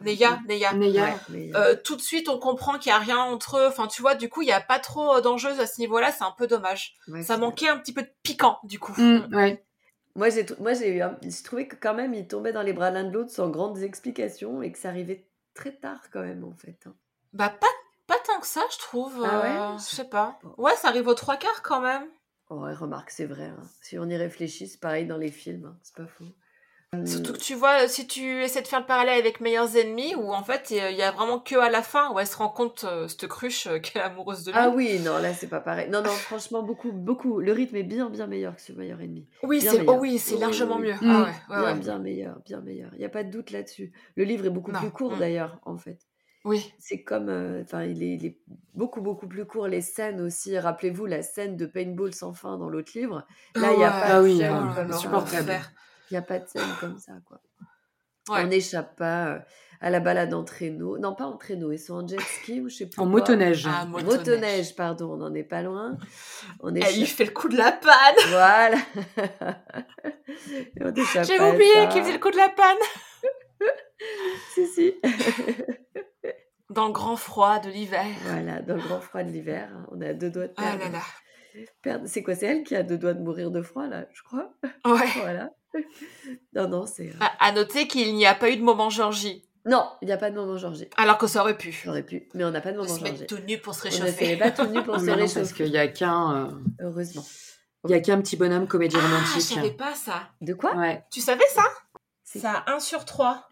[1.82, 3.66] tout de suite, on comprend qu'il y a rien entre eux.
[3.66, 6.12] Enfin, tu vois, du coup, il y a pas trop d'enjeux à ce niveau-là.
[6.12, 6.94] C'est un peu dommage.
[7.08, 8.94] ouais, Ça manquait un petit peu de piquant, du coup.
[9.00, 9.64] Mm, ouais.
[10.14, 12.72] Moi, j'ai moi, j'ai eu un- j'ai trouvé que quand même, ils tombaient dans les
[12.72, 16.44] bras l'un de l'autre sans grandes explications et que ça arrivait très tard quand même,
[16.44, 16.78] en fait.
[16.86, 16.94] hein.
[17.32, 17.66] Bah pas
[18.06, 19.22] pas tant que ça, je trouve.
[19.24, 20.38] Ah ouais euh, je sais pas.
[20.58, 22.06] Ouais, ça arrive aux trois quarts quand même.
[22.48, 23.46] Oh, ouais, remarque, c'est vrai.
[23.46, 23.62] hein.
[23.82, 26.24] Si on y réfléchit, c'est pareil dans les films, hein, c'est pas faux.
[27.04, 30.14] Surtout Hum, que tu vois, si tu essaies de faire le parallèle avec Meilleurs Ennemis,
[30.14, 32.48] où en fait, il y a vraiment que à la fin où elle se rend
[32.48, 34.58] compte, euh, cette cruche, euh, qu'elle est amoureuse de lui.
[34.58, 35.90] Ah oui, non, là, c'est pas pareil.
[35.90, 37.40] Non, non, franchement, beaucoup, beaucoup.
[37.40, 39.26] Le rythme est bien, bien meilleur que sur Meilleur Ennemi.
[39.42, 40.94] oui, c'est oh oui, c'est Oui, largement oui, mieux.
[40.94, 41.10] Mm.
[41.10, 41.74] Ah ouais, ouais, bien, ouais.
[41.80, 42.90] bien meilleur, bien meilleur.
[42.94, 43.92] Il n'y a pas de doute là-dessus.
[44.14, 45.98] Le livre est beaucoup Non, plus court, d'ailleurs, en fait.
[46.46, 46.72] Oui.
[46.78, 48.38] C'est comme, euh, enfin, il, est, il est
[48.72, 49.66] beaucoup, beaucoup plus court.
[49.68, 53.26] Les scènes aussi, rappelez-vous la scène de Paintball sans fin dans l'autre livre.
[53.56, 54.00] Là, il n'y a Ouais.
[54.00, 54.92] pas Ah de oui, scène euh, comme
[55.26, 55.42] ça.
[56.10, 57.40] Il n'y a pas de scène comme ça, quoi.
[58.28, 58.42] Ouais.
[58.44, 59.38] On n'échappe pas euh,
[59.80, 60.98] à la balade en traîneau.
[60.98, 63.00] Non, pas en traîneau, ils sont en jet ski ou je sais plus.
[63.00, 63.12] En quoi.
[63.12, 63.66] motoneige.
[63.68, 64.18] Ah, Motoneige.
[64.18, 64.76] motoneige.
[64.76, 65.96] pardon, on n'en est pas loin.
[66.60, 67.16] On Elle lui échappe.
[67.16, 68.16] fait le coup de la panne.
[68.30, 68.76] Voilà.
[70.80, 70.88] À
[71.50, 72.76] oublié qu'il faisait le coup de la panne.
[74.54, 74.94] Si, si.
[76.70, 78.04] Dans le grand froid de l'hiver.
[78.24, 80.84] voilà, dans le grand froid de l'hiver, hein, on à deux doigts de Ah perdre.
[80.84, 81.02] là là.
[81.82, 84.22] perdre- C'est quoi, c'est elle qui a deux doigts de mourir de froid, là, je
[84.22, 84.52] crois?
[84.84, 85.06] Ouais.
[85.22, 85.50] Voilà.
[86.54, 87.08] Non, non, c'est.
[87.10, 89.42] euh, À, à noter qu'il n'y a pas eu de moment Georgie.
[89.64, 90.88] Non, il n'y a pas de moment Georgie.
[90.96, 91.72] Alors que ça aurait pu.
[91.72, 93.26] J'aurais pu, mais on n'a pas de moment se mettre Georgie.
[93.26, 94.36] tout nu pour se On ne réchauffer.
[94.36, 96.50] pas tout nu pour se non, parce réchauffer, qu'il y a qu'un, euh,
[96.80, 97.24] heureusement.
[97.84, 99.42] il y a qu'un petit bonhomme comédie Ah, je romantique.
[99.42, 100.28] savais pas ça.
[100.40, 100.74] De quoi?
[100.76, 101.04] Ouais.
[101.12, 101.64] Tu savais ça?
[102.24, 103.48] C'est- Ça a 1 sur 3.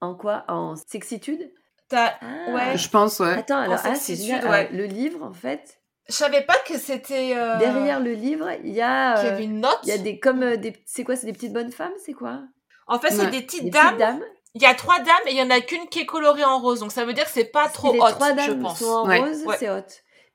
[0.00, 0.44] En quoi?
[0.48, 1.50] En sexitude?
[1.90, 2.14] T'as...
[2.22, 2.50] Ah.
[2.52, 2.78] Ouais.
[2.78, 3.34] Je pense, ouais.
[3.38, 4.32] Attends, alors, ah, c'est ouais.
[4.32, 7.32] Alors, le livre, en fait, Je savais pas que c'était...
[7.36, 9.18] euh, derrière le livre, il y a.
[9.18, 9.78] Euh, avait une note.
[9.82, 12.12] Il y a des comme euh, des c'est quoi c'est des petites bonnes femmes c'est
[12.14, 12.40] quoi?
[12.86, 13.30] En fait, c'est Ouais.
[13.30, 13.86] des petites des dames.
[13.88, 14.22] petites dames
[14.54, 16.58] Il y a trois dames et il y en a qu'une qui est colorée en
[16.60, 16.80] rose.
[16.80, 18.78] Donc ça veut dire que c'est pas Si trop les hot, trois je dames pense.
[18.78, 19.18] sont en Ouais.
[19.20, 19.56] rose Ouais.
[19.58, 19.82] c'est hot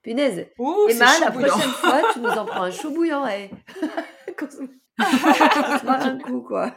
[0.03, 3.25] punaise Ouh, Emma la prochaine fois tu nous en prends un chaud bouillant
[4.39, 4.61] se
[5.85, 6.75] marre un coup quoi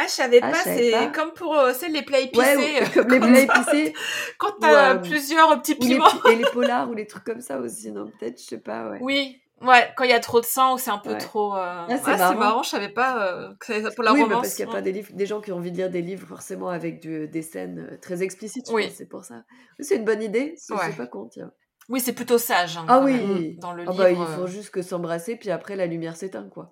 [0.00, 0.58] Ah, je savais Ah, pas.
[0.64, 2.56] C'est comme pour euh, c'est les plats épicés.
[2.56, 3.92] ouais euh, ou- comme les plats épicés
[4.38, 6.08] Quand Ou, t'as euh, plusieurs petits ou les, piments.
[6.24, 8.90] pi- et les polars ou les trucs comme ça aussi non peut-être je sais pas
[8.90, 11.18] ouais Oui, ouais, quand il y a trop de sang ou c'est un peu Ouais.
[11.18, 11.56] trop.
[11.56, 12.34] euh, c'est ah, marrant.
[12.36, 12.62] marrant.
[12.62, 14.42] je savais pas euh, que c'était pour la oui, romance.
[14.42, 16.02] parce qu'il n'y a pas des livres, des gens qui ont envie de lire des
[16.02, 18.68] livres forcément avec du- des scènes euh, très explicites.
[18.72, 18.92] Oui.
[18.94, 19.42] c'est pour ça.
[19.80, 20.54] C'est une bonne idée.
[20.68, 20.90] Je Ouais.
[20.90, 21.50] sais pas con, tiens.
[21.88, 22.76] Oui, c'est plutôt sage.
[22.76, 23.14] hein, Ah oui.
[23.14, 24.02] même, Dans le Ah livre.
[24.04, 26.70] bah, il euh, faut juste que s'embrasser, puis après la lumière s'éteint, quoi.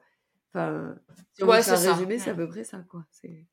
[0.56, 0.94] Enfin,
[1.34, 3.04] si on Ouais, veut faire un résumé, c'est à peu près ça, quoi.
[3.10, 3.44] C'est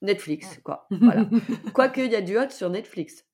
[0.00, 0.86] Netflix, quoi.
[0.90, 1.28] Voilà.
[1.74, 3.26] Quoique, il y a du hot sur Netflix.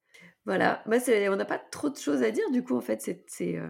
[0.47, 0.83] Voilà.
[0.87, 3.01] Moi, c'est- on n'a pas trop de choses à dire, du coup, en fait.
[3.01, 3.69] C'est, c'est, euh,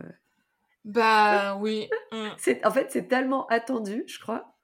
[0.84, 1.88] Bah oui.
[2.12, 2.28] mm.
[2.38, 4.56] c'est- en fait, c'est tellement attendu, je crois.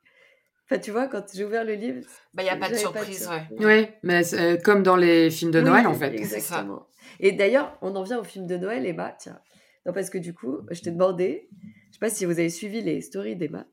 [0.64, 2.06] Enfin, tu vois, quand j'ai ouvert le livre.
[2.32, 3.42] Bah, il n'y a pas de surprise, ouais.
[3.58, 6.14] Oui, mais c'est, euh, comme dans les films de Noël, Oui, en fait.
[6.14, 6.86] Exactement.
[7.18, 9.14] Et d'ailleurs, on en vient au film de Noël, Emma.
[9.18, 9.40] Tiens,
[9.84, 11.48] non, parce que du coup, je t'ai demandé,
[11.88, 13.66] je sais pas si vous avez suivi les stories d'Emma,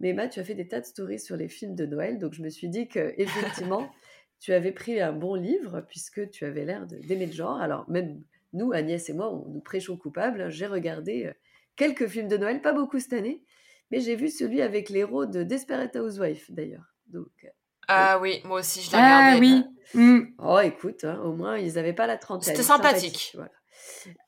[0.00, 2.32] mais Emma, tu as fait des tas de stories sur les films de Noël, donc
[2.34, 3.88] je me suis dit que effectivement,
[4.40, 7.60] tu avais pris un bon livre puisque tu avais l'air de- d'aimer le genre.
[7.60, 8.20] Alors même
[8.52, 10.50] nous, Agnès et moi, on nous prêchons coupables.
[10.50, 11.32] J'ai regardé euh,
[11.76, 13.42] quelques films de Noël, pas beaucoup cette année,
[13.90, 16.94] mais j'ai vu celui avec l'héros de Desperate Housewife d'ailleurs.
[17.08, 17.48] Donc, euh,
[17.88, 19.40] Ah oui, moi aussi, je l'ai Ah regardé.
[19.46, 19.64] oui.
[19.94, 20.20] Mm.
[20.38, 22.54] Oh, écoute, hein, au moins, ils n'avaient pas la trentaine.
[22.54, 23.32] C'était sympathique.
[23.34, 23.50] Voilà.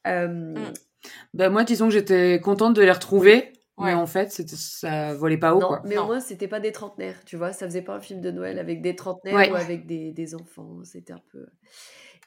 [0.07, 0.72] Euh, Mm.
[1.33, 3.87] Bah, moi, disons que j'étais contente de les retrouver, Ouais.
[3.87, 5.83] mais en fait, ça volait pas haut, non, quoi.
[5.85, 6.03] mais Non.
[6.03, 7.53] au moins, c'était pas des trentenaires, tu vois.
[7.53, 9.51] Ça faisait pas un film de Noël avec des trentenaires Ouais.
[9.51, 10.79] ou avec des, des enfants.
[10.85, 11.47] C'était un peu.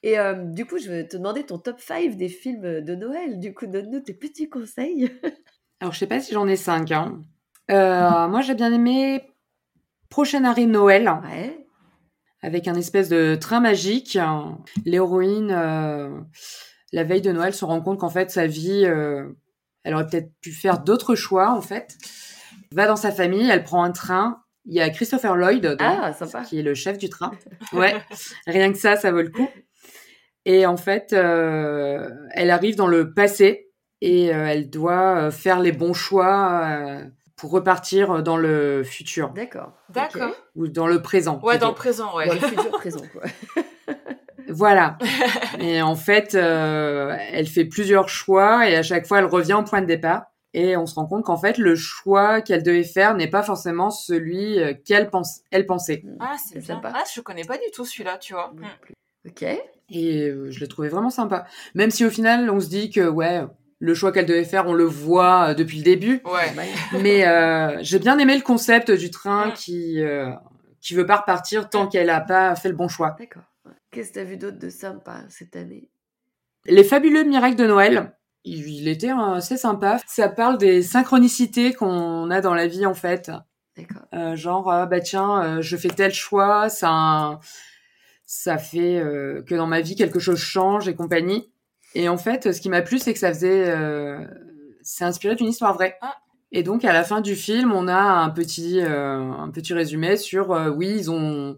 [0.04, 3.40] Et euh, du coup, je vais te demander ton top 5 des films de Noël.
[3.40, 5.12] Du coup, donne-nous tes petits conseils.
[5.80, 6.92] Alors, je sais pas si j'en ai cinq.
[6.92, 7.22] Hein.
[7.70, 9.24] Euh, moi, j'ai bien aimé
[10.10, 11.66] Prochain arrêt Noël, Ouais.
[12.42, 14.18] avec un espèce de train magique.
[14.86, 16.20] L'héroïne, euh,
[16.92, 19.30] la veille de Noël, se rend compte qu'en fait, sa vie, euh,
[19.84, 21.98] elle aurait peut-être pu faire d'autres choix, en fait.
[22.72, 24.42] Va dans sa famille, elle prend un train.
[24.66, 26.44] Il y a Christopher Lloyd, Ah, sympa.
[26.44, 27.32] qui est le chef du train.
[27.74, 27.96] Ouais,
[28.48, 29.50] rien que ça, ça vaut le coup.
[30.46, 33.70] Et en fait, euh, elle arrive dans le passé
[34.02, 37.04] et euh, elle doit euh, faire les bons choix euh,
[37.38, 39.74] pour repartir dans le futur D'accord.
[39.90, 40.34] D'accord.
[40.56, 41.40] Ou dans le présent.
[41.44, 41.66] Ouais, plutôt.
[41.66, 42.28] dans le présent, ouais.
[42.28, 43.24] Dans le futur présent, quoi.
[44.52, 44.98] Voilà.
[45.60, 49.64] et en fait, euh, elle fait plusieurs choix et à chaque fois, elle revient au
[49.64, 50.24] point de départ.
[50.54, 53.90] Et on se rend compte qu'en fait, le choix qu'elle devait faire n'est pas forcément
[53.90, 56.04] celui euh, qu'elle pense, elle pensait.
[56.20, 56.76] Ah, c'est bien.
[56.76, 56.92] sympa.
[56.94, 58.52] Ah, je connais pas du tout celui-là, tu vois.
[58.54, 59.30] Mm.
[59.30, 59.44] Ok.
[59.94, 61.46] Et euh, je l'ai trouvé vraiment sympa.
[61.74, 63.44] Même si au final, on se dit que ouais,
[63.80, 66.22] le choix qu'elle devait faire, on le voit depuis le début.
[66.26, 66.52] Ouais.
[66.54, 66.70] Bye.
[67.02, 69.54] Mais euh, j'ai bien aimé le concept du train Mm.
[69.54, 70.32] qui euh,
[70.82, 73.16] qui veut pas repartir tant qu'elle a pas fait le bon choix.
[73.20, 73.44] D'accord.
[73.92, 75.90] Qu'est-ce que t'as vu d'autre de sympa cette année?
[76.66, 80.00] Les fabuleux miracles de Noël, il, était euh, assez sympa.
[80.08, 83.32] Ça parle des synchronicités qu'on a dans la vie en fait.
[83.78, 84.04] D'accord.
[84.14, 87.40] Euh, genre euh, bah tiens, euh, je fais tel choix, ça
[88.26, 89.04] ça fait
[89.46, 91.52] que dans ma vie quelque chose change et compagnie.
[91.96, 93.76] Et en fait, ce qui m'a plu, c'est que ça faisait,
[94.84, 95.98] c'est inspiré d'une histoire vraie.
[96.00, 96.16] Ah.
[96.54, 100.18] Et donc à la fin du film, on a un petit, euh, un petit résumé
[100.18, 101.58] sur euh, oui, ils ont,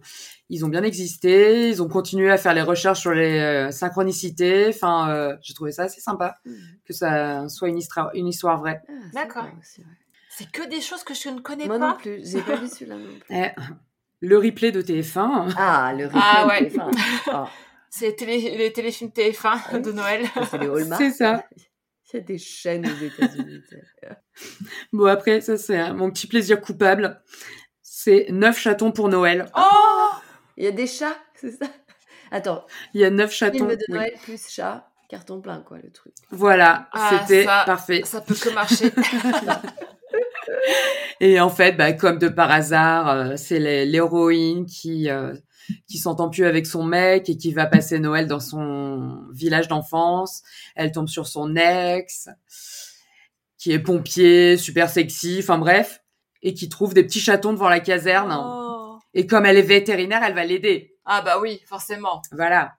[0.50, 4.68] ils ont bien existé, ils ont continué à faire les recherches sur les euh, synchronicités.
[4.70, 6.54] Enfin, euh, j'ai trouvé ça assez sympa Hmm.
[6.86, 8.82] que ça soit une histoire, une histoire vraie.
[8.88, 9.48] Ah, D'accord.
[10.30, 11.98] C'est que des choses que je ne connais Moi non pas.
[12.00, 12.22] plus.
[12.30, 13.24] J'ai pas vu celui-là non plus.
[13.36, 13.52] Eh,
[14.22, 15.54] le replay de TF1.
[15.58, 16.70] Ah, le replay Ah, de ouais.
[16.70, 16.92] TF1.
[17.32, 17.50] Ah,
[17.90, 20.26] C'est les, télé- les téléfilms TF1 de Noël.
[20.50, 21.02] c'est les Hallmark.
[21.02, 21.44] C'est ça.
[22.14, 23.62] Il y a des chaînes aux États-Unis.
[24.92, 27.22] Bon, après, ça, c'est mon petit plaisir coupable.
[27.82, 29.48] C'est neuf chatons pour Noël.
[29.58, 30.10] Oh
[30.58, 31.66] Il y a des chats, c'est ça
[32.32, 33.58] Attends, Il y a neuf chatons.
[33.58, 33.94] film de oui.
[33.96, 36.14] Noël plus chat, carton plein, quoi, le truc.
[36.32, 38.02] Voilà, Ah, c'était ça- parfait.
[38.06, 38.92] Ça peut que marcher.
[41.20, 45.34] Et en fait, bah, comme de par hasard, euh, c'est les- l'héroïne qui euh,
[45.88, 50.44] qui s'entend plus avec son mec et qui va passer Noël dans son village d'enfance.
[50.76, 52.28] Elle tombe sur son ex,
[53.58, 56.02] qui est pompier, super sexy, enfin bref,
[56.42, 58.36] et qui trouve des petits chatons devant la caserne.
[58.38, 58.63] Oh.
[59.14, 60.96] Et comme elle est vétérinaire, elle va l'aider.
[61.06, 62.22] Ah bah oui, forcément.
[62.32, 62.74] Voilà.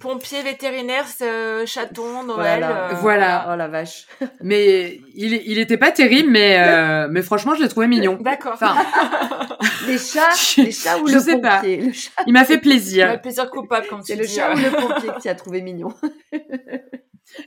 [0.00, 2.58] Pompier, vétérinaire, euh, chaton, Noël.
[2.60, 2.90] Voilà.
[2.90, 3.48] euh, Voilà.
[3.52, 4.06] Oh la vache.
[4.42, 8.18] Mais il, il était pas terrible, mais, euh, mais franchement, je l'ai trouvé mignon.
[8.20, 8.54] D'accord.
[8.54, 8.74] Enfin,
[9.86, 11.58] Les chats, Je- les chats ou je le sais pas.
[11.58, 13.20] pompier Le chat, il m'a fait plaisir.
[13.22, 14.34] plaisir coupable, comme tu c'est le dis.
[14.34, 15.94] chat ou le pompier que tu as trouvé mignon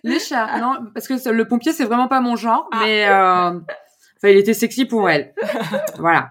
[0.03, 2.79] Les chats, non, parce que le pompier, c'est vraiment pas mon genre, Ah.
[2.81, 5.33] mais euh, enfin, il était sexy pour elle.
[5.99, 6.29] voilà.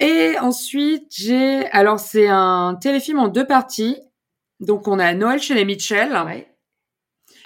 [0.00, 3.96] Et ensuite, j'ai, alors c'est un téléfilm en deux parties.
[4.60, 6.46] Donc on a Noël chez les Mitchell, Ouais.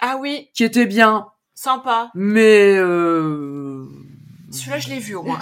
[0.01, 2.11] Ah oui, qui était bien, sympa.
[2.15, 3.85] mais euh,
[4.51, 5.39] Celui-là, je l'ai vu au moins.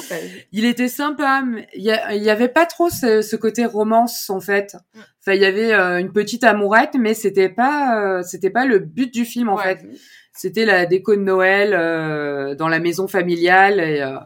[0.52, 1.42] Il était sympa.
[1.46, 4.74] mais Il y, a- il y avait pas trop ce, ce côté romance en fait.
[4.94, 4.98] Mm.
[5.20, 8.80] Enfin, il y avait euh, une petite amourette, mais c'était pas, euh, c'était pas le
[8.80, 9.62] but du film en Ouais.
[9.76, 9.86] fait.
[10.34, 14.16] C'était la déco de Noël euh, dans la maison familiale et, euh,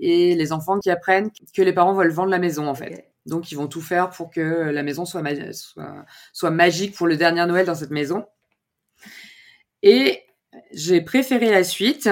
[0.00, 3.06] et les enfants qui apprennent que les parents veulent vendre la maison en fait.
[3.26, 7.06] Donc ils vont tout faire pour que la maison soit, ma- soit, soit magique pour
[7.06, 8.24] le dernier Noël dans cette maison.
[9.82, 10.22] Et
[10.72, 12.08] j'ai préféré la suite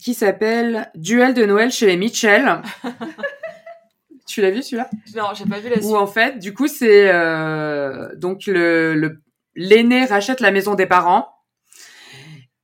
[0.00, 2.60] qui s'appelle Duel de Noël chez les Mitchell.
[4.26, 4.88] tu l'as vu celui-là?
[5.16, 5.94] Non, j'ai pas vu la Où suite.
[5.94, 9.20] en fait, du coup, c'est euh, donc le
[9.54, 11.28] l'aîné rachète la maison des parents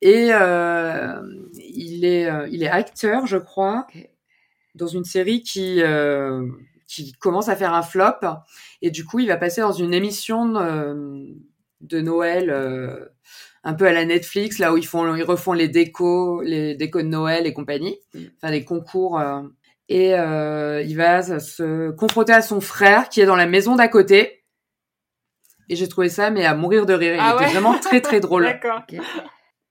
[0.01, 1.21] et euh,
[1.55, 3.87] il est euh, il est acteur, je crois.
[4.75, 6.47] Dans une série qui euh,
[6.87, 8.21] qui commence à faire un flop
[8.83, 11.25] et du coup, il va passer dans une émission euh,
[11.81, 12.51] de Noël.
[12.51, 13.07] euh,
[13.67, 17.01] un peu à la Netflix, là où ils font, ils refont les décos, les décos
[17.01, 18.19] de Noël et compagnie, Mm.
[18.37, 19.19] enfin des concours.
[19.19, 19.41] euh,
[19.89, 23.89] et euh, il va se confronter à son frère qui est dans la maison d'à
[23.89, 24.45] côté.
[25.71, 27.15] Et j'ai trouvé ça, mais à mourir de rire.
[27.15, 28.45] Il Ah était ouais vraiment très très drôle.
[28.45, 28.83] D'accord.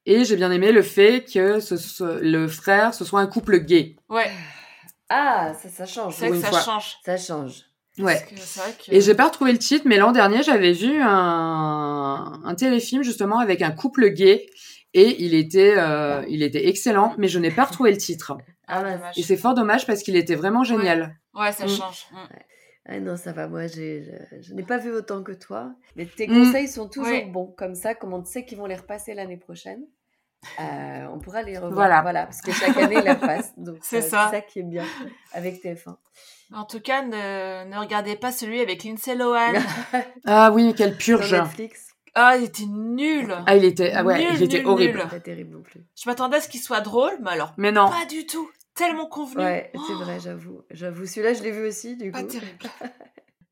[0.07, 3.95] Et j'ai bien aimé le fait que ce, le frère, ce soit un couple gay.
[4.09, 4.29] Ouais,
[5.09, 6.15] Ah, ça, ça change.
[6.15, 6.61] c'est vrai que ça fois.
[6.61, 6.97] change.
[7.05, 7.63] Ça change.
[7.99, 8.13] Ouais.
[8.15, 8.91] Parce que c'est vrai que...
[8.95, 13.39] Et j'ai pas retrouvé le titre, mais l'an dernier, j'avais vu un, un téléfilm justement
[13.39, 14.47] avec un couple gay.
[14.95, 18.37] Et il était, euh, il était excellent, mais je n'ai pas retrouvé le titre.
[18.67, 18.81] Ah.
[18.83, 19.17] Dommage.
[19.17, 21.15] Et c'est fort dommage parce qu'il était vraiment génial.
[21.33, 21.69] Ouais, ça Mm.
[21.69, 22.05] change.
[22.11, 22.17] Mm.
[22.85, 25.71] Ah non, ça va, moi, j'ai, je, je n'ai pas vu autant que toi.
[25.95, 26.45] Mais tes Mm.
[26.45, 27.25] conseils sont toujours Ouais.
[27.25, 27.47] bons.
[27.57, 29.81] Comme ça, comme on sait qu'ils vont les repasser l'année prochaine,
[30.59, 31.73] euh, on pourra les revoir.
[31.73, 32.01] Voilà.
[32.01, 33.53] Voilà, parce que chaque année, ils les repassent.
[33.57, 34.27] Donc, C'est euh, ça.
[34.31, 34.85] C'est ça qui est bien
[35.33, 35.95] avec TF1.
[36.53, 39.53] En tout cas, ne, ne regardez pas celui avec Lindsay Lohan.
[40.25, 41.33] Ah oui, quelle Sur purge.
[41.33, 43.33] Netflix, ah, il était nul.
[43.47, 44.99] Ah, il était, ah ouais, Nul, il était nul, horrible.
[44.99, 45.07] nul.
[45.07, 45.81] pas terrible non plus.
[45.99, 47.89] Je m'attendais à ce qu'il soit drôle, mais alors Mais non.
[47.89, 48.47] pas du tout.
[48.75, 49.43] Tellement convenu.
[49.43, 50.61] Ouais, c'est Oh, vrai, j'avoue.
[50.71, 52.27] J'avoue, celui-là, je l'ai vu aussi, du Pas coup.
[52.27, 52.57] terrible.
[52.79, 52.93] Voilà.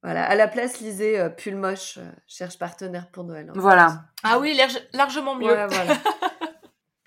[0.03, 3.51] Voilà, à la place, lisez euh, Pull moche, euh, cherche partenaire pour Noël.
[3.53, 4.05] Voilà.
[4.23, 5.45] Ah oui, large- largement mieux.
[5.45, 5.93] Ouais, voilà.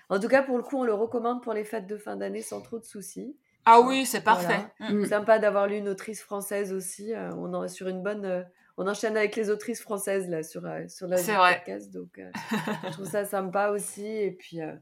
[0.09, 2.41] En tout cas, pour le coup, on le recommande pour les fêtes de fin d'année
[2.41, 3.37] sans trop de soucis.
[3.65, 4.59] Ah oui, c'est parfait.
[4.79, 4.93] Voilà.
[4.93, 5.01] Mm.
[5.01, 5.05] Mm.
[5.07, 7.13] Sympa d'avoir lu une autrice française aussi.
[7.13, 8.25] euh, on en sur une bonne.
[8.25, 8.43] euh,
[8.77, 11.55] on enchaîne avec les autrices françaises là sur euh, sur la C'est vrai.
[11.59, 12.29] podcast, donc euh,
[12.83, 14.05] je trouve ça sympa aussi.
[14.05, 14.73] Et puis euh,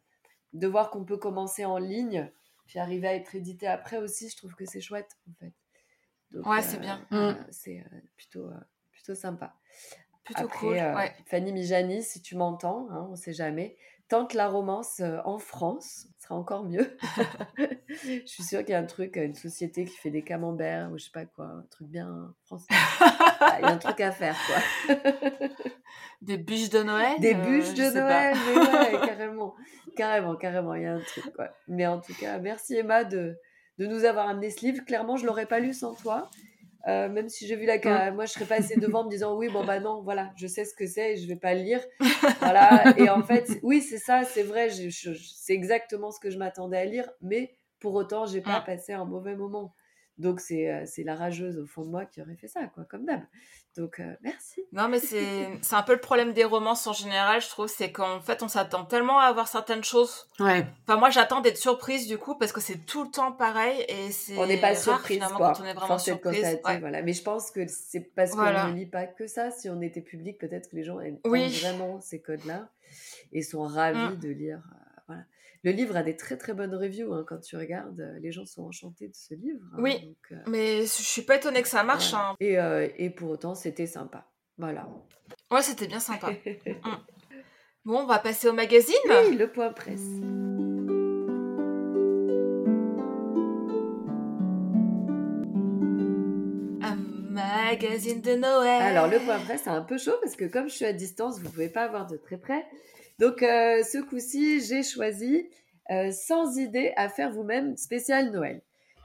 [0.54, 2.30] de voir qu'on peut commencer en ligne,
[2.66, 5.54] puis arriver à être édité après aussi, je trouve que c'est chouette en fait.
[6.32, 7.06] Donc, Ouais, c'est bien.
[7.14, 8.54] euh, c'est euh, plutôt euh,
[8.92, 9.54] plutôt sympa.
[10.24, 10.78] Plutôt Après, cool.
[10.78, 11.14] euh, ouais.
[11.28, 13.78] Fanny Mijani, si tu m'entends, hein, on ne sait jamais,
[14.14, 16.96] tente la romance euh, en France, ce sera encore mieux.
[17.98, 21.00] je suis sûre qu'il y a un truc, une société qui fait des camemberts ou
[21.00, 22.68] je sais pas quoi, un truc bien français.
[23.58, 24.96] Il y a un truc à faire, quoi.
[26.22, 27.20] Des bûches de Noël.
[27.22, 27.92] Des euh, bûches de.
[27.92, 29.56] Noël, mais ouais, carrément.
[29.96, 31.50] Carrément, carrément, il y a un truc, quoi.
[31.68, 33.36] Mais en tout cas, merci Emma de,
[33.80, 34.86] de nous avoir amené ce livre.
[34.86, 36.30] Clairement, je l'aurais pas lu sans toi.
[36.88, 39.48] Euh, même si j'ai vu la moi je serais passée devant en me disant oui
[39.48, 41.80] bon bah non voilà je sais ce que c'est et je vais pas le lire.
[42.42, 42.94] Voilà.
[42.98, 46.86] Et en fait oui c'est ça c'est vrai c'est exactement ce que je m'attendais à
[46.86, 48.66] lire mais pour autant j'ai pas Mm.
[48.66, 49.74] passé un mauvais moment
[50.18, 52.84] donc c'est euh, c'est la rageuse au fond de moi qui aurait fait ça quoi
[52.86, 53.22] comme d'hab
[53.76, 57.42] donc euh, merci Non, mais c'est c'est un peu le problème des romances en général,
[57.42, 57.66] je trouve.
[57.68, 60.28] C'est qu'en fait, on s'attend tellement à avoir certaines choses.
[60.40, 60.64] Ouais.
[60.88, 63.84] Enfin, moi, j'attends d'être surprise du coup, parce que c'est tout le temps pareil.
[63.90, 64.38] Et c'est.
[64.38, 66.40] on n'est pas rare, surprise finalement, quoi quand on est vraiment Force est surprise.
[66.42, 66.80] constater, Ouais.
[66.82, 68.68] voilà mais je pense que c'est parce qu'on Voilà.
[68.68, 71.50] ne lit pas que ça si on était public peut-être que les gens aiment Oui.
[71.62, 72.70] vraiment ces codes là
[73.32, 74.20] et sont ravis Mm.
[74.20, 74.83] de lire euh,
[75.64, 78.46] le livre a des très très bonnes reviews hein, quand tu regardes euh, les gens
[78.46, 79.94] sont enchantés de ce livre hein, Oui.
[80.06, 82.12] donc, euh, Mais je suis pas étonnée que ça marche.
[82.12, 82.30] voilà.
[82.32, 82.36] hein.
[82.40, 84.88] et, euh, et pour autant c'était sympa voilà
[85.52, 86.32] Ouais, c'était bien sympa.
[87.86, 88.96] Bon, on va passer au magazine.
[89.30, 90.00] oui le point presse
[96.82, 96.96] Un
[97.30, 98.82] magazine de Noël.
[98.82, 101.40] Alors, le point presse, c'est un peu chaud parce que comme je suis à distance,
[101.40, 102.66] vous ne pouvez pas avoir de très près.
[103.20, 105.48] Donc, euh, ce coup-ci, j'ai choisi
[105.92, 108.62] euh, Sans idée à faire vous-même spécial Noël.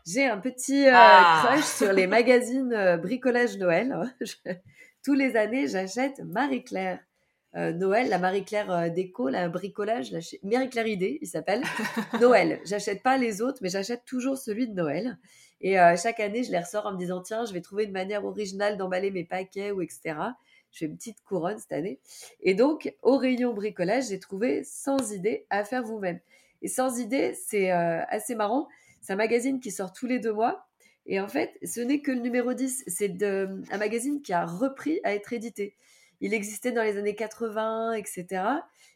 [0.06, 1.42] J'ai un petit euh, Ah.
[1.44, 3.94] crush sur les magazines euh, bricolage Noël.
[4.20, 4.34] Je-
[5.04, 7.00] Tous les années, j'achète Marie-Claire.
[7.54, 11.62] Noël, la Marie-Claire déco, la bricolage, la Marie-Claire idée, il s'appelle.
[12.20, 12.60] Noël.
[12.64, 15.18] J'achète pas les autres, mais j'achète toujours celui de Noël.
[15.60, 18.24] Et chaque année, je les ressors en me disant tiens, je vais trouver une manière
[18.24, 20.14] originale d'emballer mes paquets ou etc.
[20.70, 22.00] Je fais une petite couronne cette année.
[22.40, 26.20] Et donc, au rayon bricolage, j'ai trouvé sans idée à faire vous-même.
[26.62, 28.68] Et sans idée, c'est euh, assez marrant.
[29.00, 30.66] C'est un magazine qui sort tous les deux mois.
[31.06, 32.84] Et en fait, ce n'est que le numéro 10.
[32.86, 35.74] C'est de- un magazine qui a repris à être édité.
[36.20, 38.26] Il existait dans les années 80, etc.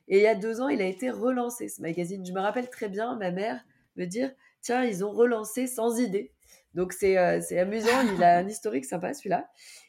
[0.08, 2.26] Et il y a deux ans, il a été relancé, ce magazine.
[2.26, 3.64] Je me rappelle très bien ma mère
[3.96, 6.32] me dire tiens, ils ont relancé sans idée.
[6.74, 9.48] Donc c'est euh, c'est amusant, il a un historique sympa celui-là.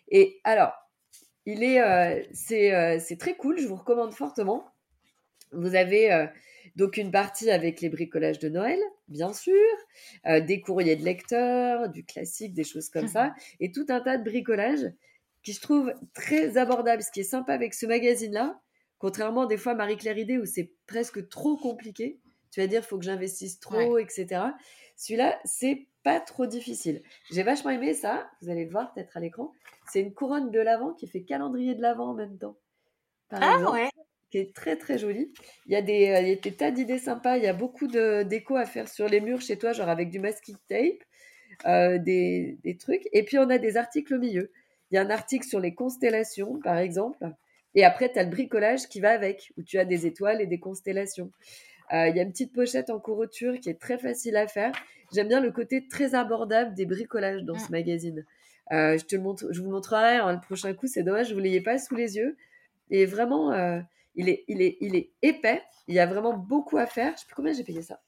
[0.10, 0.74] Et alors,
[1.46, 4.66] il est euh, c'est euh, c'est très cool, je vous recommande fortement.
[5.52, 6.26] Vous avez euh,
[6.76, 9.54] donc une partie avec les bricolages de Noël, bien sûr,
[10.26, 14.24] des courriers de lecteurs, du classique, des choses comme ça, et tout un tas de
[14.24, 14.92] bricolages
[15.44, 17.04] qui je trouve très abordable.
[17.04, 18.60] Ce qui est sympa avec ce magazine-là,
[18.98, 22.98] contrairement des fois à Marie-Claire Idée où c'est presque trop compliqué, tu vas dire faut
[22.98, 24.42] que j'investisse trop, etc.
[24.96, 27.02] Celui-là, c'est pas trop difficile.
[27.32, 29.54] J'ai vachement aimé ça, vous allez le voir peut-être à l'écran.
[29.92, 32.58] C'est une couronne de l'avant qui fait calendrier de l'avant en même temps.
[33.30, 33.90] Par Ah exemple ouais.
[34.32, 35.32] qui est très très jolie.
[35.68, 37.38] Il y a des, euh, il y a des tas d'idées sympas.
[37.38, 40.10] Il y a beaucoup de déco à faire sur les murs chez toi, genre avec
[40.10, 41.04] du masking tape,
[41.66, 43.08] euh, des, des trucs.
[43.14, 44.52] Et puis on a des articles au milieu.
[44.92, 47.18] Il y a un article sur les constellations, par exemple.
[47.76, 50.46] Et après, tu as le bricolage qui va avec, où tu as des étoiles et
[50.48, 51.32] des constellations.
[51.92, 54.72] Euh, il y a une petite pochette en couverture qui est très facile à faire.
[55.14, 57.72] J'aime bien le côté très abordable des bricolages dans ce Mm.
[57.72, 58.26] magazine.
[58.72, 60.88] Euh, je, te le montre, je vous montrerai hein, le prochain coup.
[60.88, 62.38] C'est dommage, vous ne l'ayez pas sous les yeux.
[62.90, 63.80] Et vraiment, euh,
[64.16, 65.62] il, est, il, est, il est épais.
[65.88, 67.14] Il y a vraiment beaucoup à faire.
[67.16, 68.00] Je sais plus combien j'ai payé ça.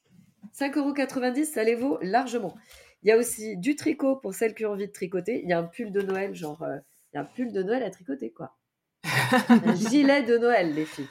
[0.58, 2.56] 5,90€, ça les vaut largement.
[3.04, 5.42] Il y a aussi du tricot pour celles qui ont envie de tricoter.
[5.44, 6.78] Il y a un pull de Noël, genre, euh,
[7.14, 8.56] il y a un pull de Noël à tricoter, quoi.
[9.50, 11.08] un gilet de Noël, les filles.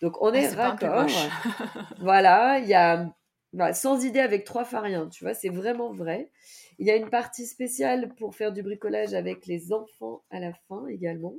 [0.00, 1.06] Donc, on Ah, est raccord.
[1.06, 1.28] moche.
[2.00, 3.14] voilà, il y a
[3.54, 6.30] voilà, sans idée avec trois fariens, tu vois, c'est vraiment vrai.
[6.78, 10.52] Il y a une partie spéciale pour faire du bricolage avec les enfants à la
[10.68, 11.34] fin également.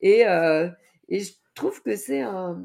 [0.00, 0.68] Et, euh,
[1.08, 2.62] et je trouve que c'est un,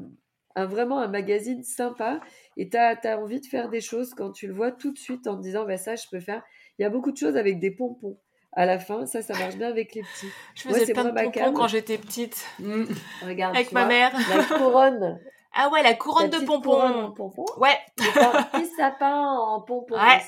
[0.56, 2.20] un- vraiment un magazine sympa.
[2.56, 5.26] Et tu as, envie de faire des choses quand tu le vois tout de suite
[5.26, 6.42] en te disant, bah, ça, je peux faire.
[6.78, 8.18] Il y a beaucoup de choses avec des pompons
[8.54, 9.06] à la fin.
[9.06, 10.28] Ça, ça marche bien avec les petits.
[10.54, 12.44] Je faisais c'est plein de moi, pompons quand j'étais petite.
[12.58, 12.84] Mm.
[13.26, 14.12] Regarde, Avec ma vois, mère.
[14.30, 15.20] La couronne.
[15.56, 17.44] Ah ouais, la couronne la de petite couronne en pompons.
[17.44, 17.60] pompons.
[17.60, 17.78] Ouais.
[18.00, 19.94] Et un petit sapin en pompons.
[19.94, 20.20] Ouais.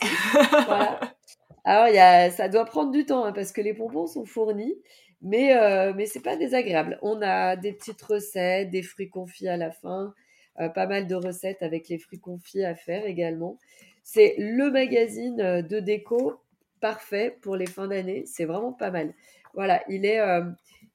[0.66, 1.00] Voilà.
[1.64, 4.76] Alors, y a, ça doit prendre du temps hein, parce que les pompons sont fournis.
[5.22, 6.98] Mais, euh, mais c'est pas désagréable.
[7.02, 10.14] On a des petites recettes, des fruits confits à la fin,
[10.60, 13.58] euh, pas mal de recettes avec les fruits confits à faire également.
[14.04, 16.38] C'est le magazine euh, de déco
[16.86, 18.22] parfait pour les fins d'année.
[18.26, 19.12] C'est vraiment pas mal.
[19.54, 20.44] Voilà, il est, euh,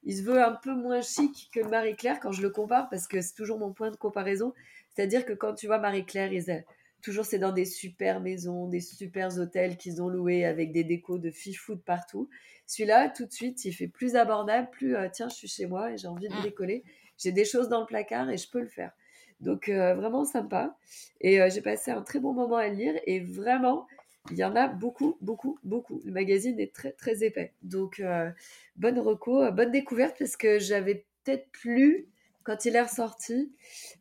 [0.04, 3.20] il se veut un peu moins chic que Marie-Claire quand je le compare parce que
[3.20, 4.54] c'est toujours mon point de comparaison.
[4.88, 6.64] C'est-à-dire que quand tu vois Marie-Claire, ils,
[7.02, 11.18] toujours c'est dans des super maisons, des super hôtels qu'ils ont loués avec des décos
[11.18, 12.30] de fifou de partout.
[12.66, 15.92] Celui-là, tout de suite, il fait plus abordable, plus euh, tiens, je suis chez moi
[15.92, 16.42] et j'ai envie de Mm.
[16.42, 16.84] décoller.
[17.18, 18.92] J'ai des choses dans le placard et je peux le faire.
[19.40, 20.74] Donc euh, vraiment sympa.
[21.20, 23.86] Et euh, j'ai passé un très bon moment à le lire et vraiment,
[24.30, 26.00] il y en a beaucoup, beaucoup, beaucoup.
[26.04, 27.52] Le magazine est très, très épais.
[27.62, 28.30] Donc euh,
[28.76, 32.08] bonne reco, euh, bonne découverte parce que j'avais peut-être plus
[32.44, 33.52] quand il est ressorti,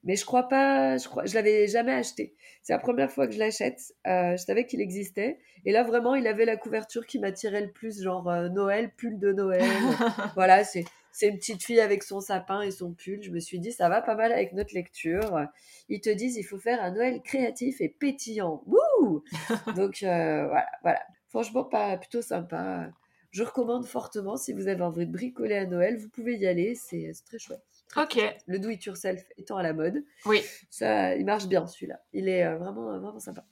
[0.03, 2.36] mais je crois pas, je crois, je l'avais jamais acheté.
[2.63, 3.93] C'est la première fois que je l'achète.
[4.07, 5.39] Euh, je savais qu'il existait.
[5.65, 9.19] Et là, vraiment, il avait la couverture qui m'attirait le plus, genre euh, Noël, pull
[9.19, 9.63] de Noël.
[10.36, 13.22] voilà, c'est c'est une petite fille avec son sapin et son pull.
[13.22, 15.47] Je me suis dit, ça va pas mal avec notre lecture.
[15.89, 18.64] Ils te disent, il faut faire un Noël créatif et pétillant.
[18.66, 19.24] Wouh
[19.76, 21.01] Donc euh, voilà, voilà.
[21.30, 22.89] Franchement, pas plutôt sympa.
[23.32, 26.76] Je recommande fortement si vous avez envie de bricoler à Noël, vous pouvez y aller.
[26.76, 27.64] C'est très chouette.
[27.97, 30.41] Ok, Le do it yourself étant à la mode, oui.
[30.70, 31.99] ça, il marche bien celui-là.
[32.14, 33.43] Il est euh, vraiment, vraiment sympa.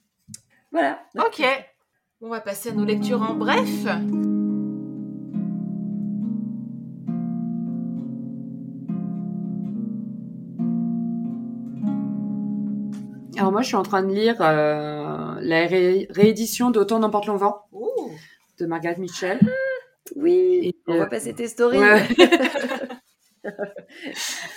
[0.72, 1.02] Voilà.
[1.18, 1.42] Ok.
[2.22, 3.68] On va passer à nos lectures en bref.
[13.40, 17.32] Alors moi, je suis en train de lire euh, la ré- réédition d'Autant n'emporte le
[17.34, 18.10] vent Ouh.
[18.58, 19.38] de Margaret Mitchell.
[20.16, 21.78] Oui, Et, on euh, va passer tes stories.
[21.78, 22.02] Ouais.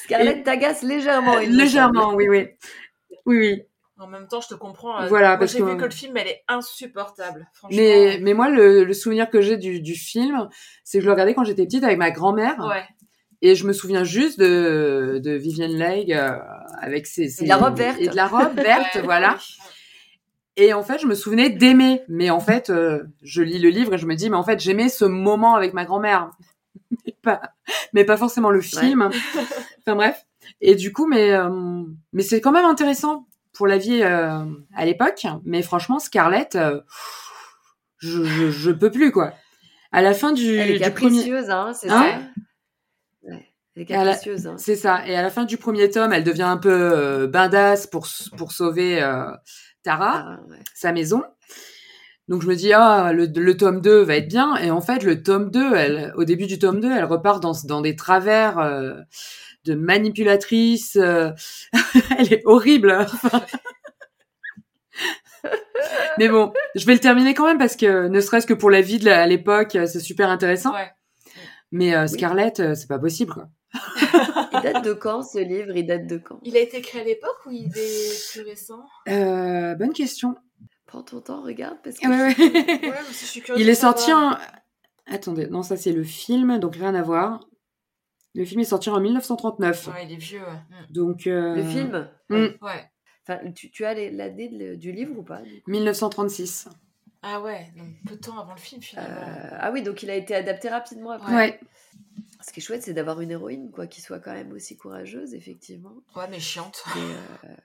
[0.04, 1.38] Scarlett t'agace légèrement.
[1.38, 2.48] Légèrement, oui, oui.
[3.26, 3.62] Oui, oui.
[4.00, 5.02] En même temps, je te comprends.
[5.02, 7.48] euh, Voilà, moi, parce j'ai vu que le film, elle est insupportable.
[7.54, 7.78] Franchement.
[7.78, 10.50] Mais, mais moi, le, le souvenir que j'ai du, du film,
[10.84, 12.58] c'est que je le regardais quand j'étais petite avec ma grand-mère.
[12.68, 12.84] Ouais.
[13.46, 16.32] Et je me souviens juste de, de Vivienne Leigh euh,
[16.80, 17.98] avec ses, ses- de la robe verte.
[18.00, 19.38] Et de la robe verte, voilà.
[20.56, 22.04] Et en fait, je me souvenais d'aimer.
[22.08, 24.60] Mais en fait, euh, je lis le livre et je me dis, mais en fait,
[24.62, 26.32] j'aimais ce moment avec ma grand-mère.
[27.06, 27.42] mais, pas,
[27.92, 29.10] mais pas forcément le film.
[29.82, 30.26] enfin bref.
[30.62, 31.84] Et du coup, mais, euh,
[32.14, 34.40] mais c'est quand même intéressant pour la vie euh,
[34.74, 35.26] à l'époque.
[35.44, 36.80] Mais franchement, Scarlett, euh,
[37.98, 39.34] je, je, je peux plus, quoi.
[39.92, 41.18] À la fin du, Elle est du premier...
[41.18, 42.20] capricieuse, hein, c'est Hein ça
[43.76, 44.48] Elle est capricieuse.
[44.48, 44.56] hein.
[44.58, 45.06] C'est ça.
[45.08, 48.08] Et à la fin du premier tome, elle devient un peu euh, badass pour,
[48.38, 49.26] pour sauver euh,
[49.84, 50.58] Tara, Ah, ouais.
[50.76, 51.24] sa maison.
[52.30, 54.56] Donc je me dis, ah, le, le tome 2 va être bien.
[54.58, 57.54] Et en fait, le tome 2, elle, au début du tome 2, elle repart dans,
[57.66, 58.94] dans des travers euh,
[59.66, 60.96] de manipulatrice.
[60.96, 61.32] euh,
[62.20, 63.06] elle est horrible.
[66.18, 68.82] Mais bon, je vais le terminer quand même parce que ne serait-ce que pour la
[68.82, 70.72] vie de la- à l'époque, c'est super intéressant.
[70.74, 70.92] Ouais.
[71.72, 73.50] Mais euh, Scarlett, euh, c'est pas possible, quoi.
[73.74, 75.76] Il date de quand ce livre?
[75.76, 76.40] Il date de quand?
[76.44, 78.86] Il a été créé à l'époque ou il est plus récent?
[79.10, 80.36] Euh, bonne question.
[80.86, 81.78] Prends ton temps, regarde.
[81.84, 82.90] Parce que Ouais, ouais.
[82.90, 84.38] Ouais, mais si je suis curieuse Il est sorti en...
[85.08, 87.48] Attendez, non, ça c'est le film, donc rien à voir.
[88.36, 89.88] Le film est sorti en 1939.
[89.88, 90.40] Ouais, il est vieux.
[90.40, 90.86] ouais.
[90.90, 92.08] Donc, euh, Le film?
[92.30, 92.36] Mm.
[92.62, 92.90] Ouais.
[93.28, 95.72] Enfin, tu, tu as l'année du livre ou pas du coup?
[95.72, 96.68] 1936.
[97.22, 99.16] Ah ouais, donc peu de temps avant le film finalement.
[99.16, 101.34] Euh, Ah oui, donc il a été adapté rapidement après.
[101.34, 101.60] Ouais.
[102.46, 105.34] Ce qui est chouette, c'est d'avoir une héroïne quoi, qui soit quand même aussi courageuse,
[105.34, 105.94] effectivement.
[106.16, 106.84] Ouais, mais chiante.
[106.96, 107.02] Mais,
[107.50, 107.56] euh,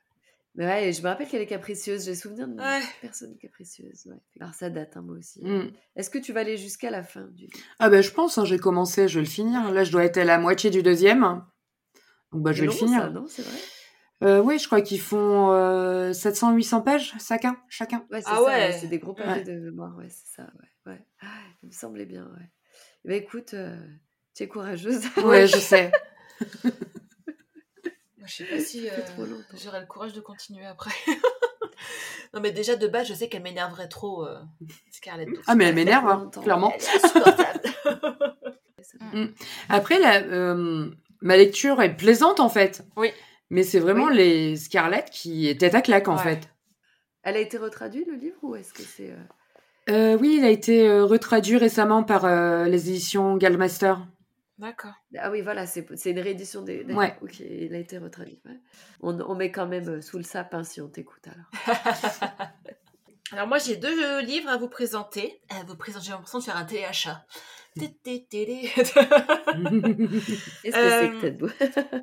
[0.55, 2.05] mais ouais, je me rappelle qu'elle est capricieuse.
[2.05, 2.81] J'ai souvenir de Ouais.
[3.01, 4.07] personne capricieuse.
[4.07, 4.17] Ouais.
[4.41, 5.45] Alors ça date, hein, moi aussi.
[5.45, 5.73] Mm.
[5.97, 7.59] Est-ce que tu vas aller jusqu'à la fin du livre?
[7.81, 9.73] Ah ben je pense, hein, j'ai commencé, je vais le finir.
[9.73, 11.23] Là, je dois être à la moitié du deuxième.
[12.33, 13.01] Donc bah, je vais le long, finir.
[13.01, 13.27] ça, non?
[13.29, 13.59] C'est vrai?
[14.25, 17.57] Euh, oui, je crois qu'ils font euh, 700-800 pages chacun.
[17.69, 18.05] chacun.
[18.11, 18.51] Ouais, Ah ça, ouais.
[18.51, 21.07] ouais, c'est des gros papiers de mémoire, ouais, c'est ça, ouais, ouais.
[21.23, 21.27] Ah,
[21.63, 22.51] il me semblait bien, ouais.
[23.05, 23.79] Ben, écoute, euh,
[24.39, 25.03] tu es courageuse.
[25.25, 25.91] Ouais, je sais.
[28.27, 28.93] Je sais pas si euh,
[29.65, 30.91] j'aurais le courage de continuer après.
[32.35, 34.39] non, mais déjà de base, je sais qu'elle m'énerverait trop, euh,
[34.91, 35.29] Scarlett.
[35.47, 36.71] Ah mais elle m'énerve, hein, clairement.
[36.77, 37.61] Elle est insupportable.
[39.71, 40.91] Après, la, euh,
[41.23, 42.85] ma lecture est plaisante en fait.
[42.97, 43.13] Oui.
[43.49, 44.17] Mais c'est vraiment Oui.
[44.17, 46.23] les Scarlett qui étaient à claque en Ouais.
[46.23, 46.51] fait.
[47.23, 49.11] Elle a été retraduite, le livre, ou est-ce que c'est...
[49.11, 49.17] euh,
[50.15, 54.07] Euh, oui, il a été euh, retraduit récemment par euh, les éditions Gallmaster.
[54.59, 54.93] D'accord.
[55.17, 56.83] Ah oui, voilà, c'est une réédition des...
[56.85, 57.17] d'accord, Ouais.
[57.23, 58.41] Ok, il a été retraduit.
[58.45, 58.59] ouais.
[59.01, 61.77] On, on met quand même euh, sous le sapin si on t'écoute, alors.
[63.31, 65.43] Alors moi j'ai deux livres à vous présenter.
[65.51, 67.27] À vous présenter, j'ai l'impression de faire un téléachat.
[68.73, 71.51] Qu'est-ce que c'est Euh, que cette boue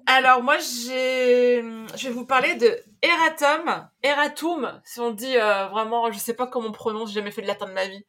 [0.05, 1.61] Alors moi j'ai,
[1.95, 6.45] je vais vous parler de Eratum, Eratum, si on dit euh, vraiment, je sais pas
[6.47, 8.05] comment on prononce, j'ai jamais fait de latin de ma vie,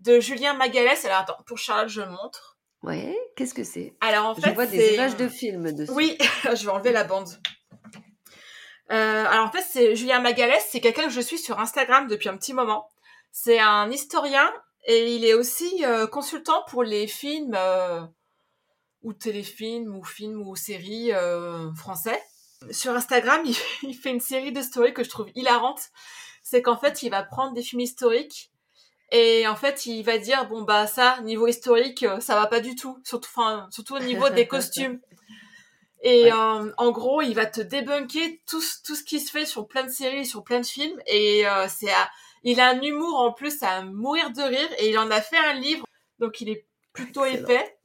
[0.00, 1.04] de Julien Magalès.
[1.06, 2.53] Alors attends, pour Charlotte je montre.
[2.84, 3.94] Ouais, qu'est-ce que c'est?
[4.02, 5.90] Alors en Je fait, vois des images de films dessus.
[5.92, 7.28] Oui, je vais enlever la bande.
[8.92, 12.28] Euh, alors en fait, c'est Julien Magalès, c'est quelqu'un que je suis sur Instagram depuis
[12.28, 12.86] un petit moment.
[13.32, 14.52] C'est un historien
[14.86, 18.02] et il est aussi euh, consultant pour les films euh,
[19.02, 22.20] ou téléfilms ou films ou séries euh, français.
[22.70, 23.56] Sur Instagram, il,
[23.88, 25.80] il fait une série de stories que je trouve hilarante.
[26.42, 28.50] C'est qu'en fait, il va prendre des films historiques
[29.16, 32.60] et en fait, il va dire bon bah ça niveau historique, euh, ça va pas
[32.60, 35.00] du tout, surtout enfin surtout au niveau des costumes.
[36.06, 36.32] Et Ouais.
[36.32, 39.66] euh, en gros, il va te débunker tout, ce- tout ce qui se fait sur
[39.66, 41.00] plein de séries, sur plein de films.
[41.06, 41.88] Et euh, c'est,
[42.42, 44.68] il a un humour en plus à mourir de rire.
[44.80, 45.86] Et il en a fait un livre,
[46.18, 47.44] donc il est plutôt Excellent.
[47.48, 47.78] épais.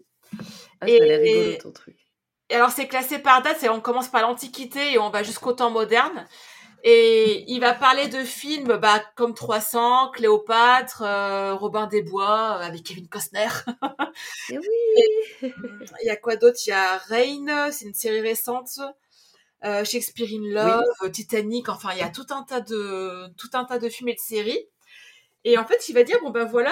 [0.81, 1.95] Ah, ça Et- rigolo ton truc.
[2.49, 5.53] Et alors c'est classé par date, c'est on commence par l'Antiquité et on va jusqu'au
[5.53, 6.27] temps moderne.
[6.83, 12.63] Et il va parler de films bah, comme 300, Cléopâtre, euh, Robin des Bois euh,
[12.65, 13.47] avec Kevin Costner.
[14.49, 15.53] Et oui
[16.01, 16.57] Il y a quoi d'autre?
[16.65, 18.69] Il y a Rain, c'est une série récente.
[19.65, 23.65] Euh, Shakespeare in Love, Titanic, enfin il y a tout un tas de tout un
[23.65, 24.65] tas de films et de séries.
[25.45, 26.71] Et en fait, il va dire bon ben voilà,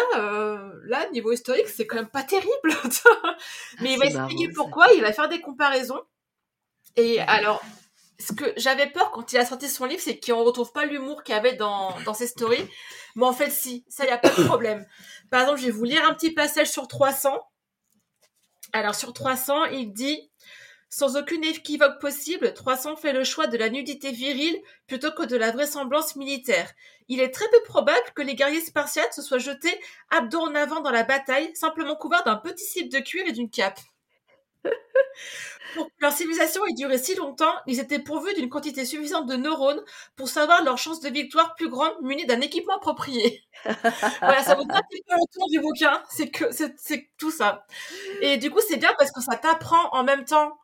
[0.86, 2.49] là niveau historique, c'est quand même pas terrible.
[3.82, 4.53] Mais il va Ah, marrant, expliquer ça.
[4.55, 6.01] pourquoi, il va faire des comparaisons.
[6.97, 7.62] Et alors,
[8.20, 11.24] ce que j'avais peur quand il a sorti son livre, c'est qu'on retrouve pas l'humour
[11.24, 12.68] qu'il y avait dans, dans ses stories.
[13.15, 14.86] Mais en fait, si, ça, y a pas de problème.
[15.30, 17.39] Par exemple, je vais vous lire un petit passage sur 300.
[18.74, 20.32] Alors, sur 300, il dit
[20.89, 25.38] Sans aucune équivoque possible, 300 fait le choix de la nudité virile plutôt que de
[25.38, 26.72] la vraisemblance militaire.
[27.09, 30.82] Il est très peu probable que les guerriers spartiates se soient jetés abdos en avant
[30.82, 33.80] dans la bataille, simplement couverts d'un petit slip de cuir et d'une cape.
[35.76, 39.36] Pour que leur civilisation ait duré si longtemps, ils étaient pourvus d'une quantité suffisante de
[39.36, 39.82] neurones
[40.16, 43.43] pour savoir leur chance de victoire plus grande munis d'un équipement approprié.
[44.22, 47.32] voilà, ça vous donne un petit peu le tour du bouquin, c'est que c'est tout
[47.32, 47.66] ça.
[48.22, 50.58] Et du coup, c'est bien parce que ça t'apprend en même temps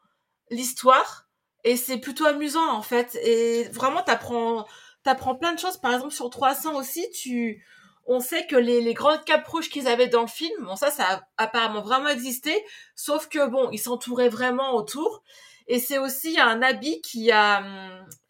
[0.50, 1.28] l'histoire
[1.64, 3.16] et c'est plutôt amusant en fait.
[3.24, 4.66] Et vraiment, t'apprends
[5.04, 5.78] t'apprends plein de choses.
[5.78, 7.64] Par exemple, sur 300 aussi, tu
[8.06, 10.92] on sait que les, les grandes capes rouges qu'ils avaient dans le film, bon ça,
[10.92, 12.54] ça a apparemment vraiment existé,
[12.96, 15.24] sauf que bon, ils s'entouraient vraiment autour.
[15.68, 17.64] Et c'est aussi un habit qui a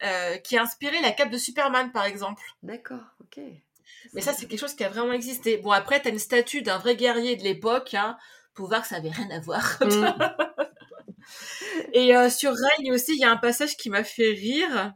[0.04, 2.42] euh, qui a inspiré la cape de Superman, par exemple.
[2.62, 3.40] D'accord, ok.
[4.12, 5.56] Mais ça, c'est quelque chose qui a vraiment existé.
[5.56, 8.16] Bon, après, t'as une statue d'un vrai guerrier de l'époque, hein,
[8.54, 9.78] pour voir que ça avait rien à voir.
[9.80, 10.14] Mm.
[11.94, 14.92] Et euh, sur Reign aussi, il y a un passage qui m'a fait rire.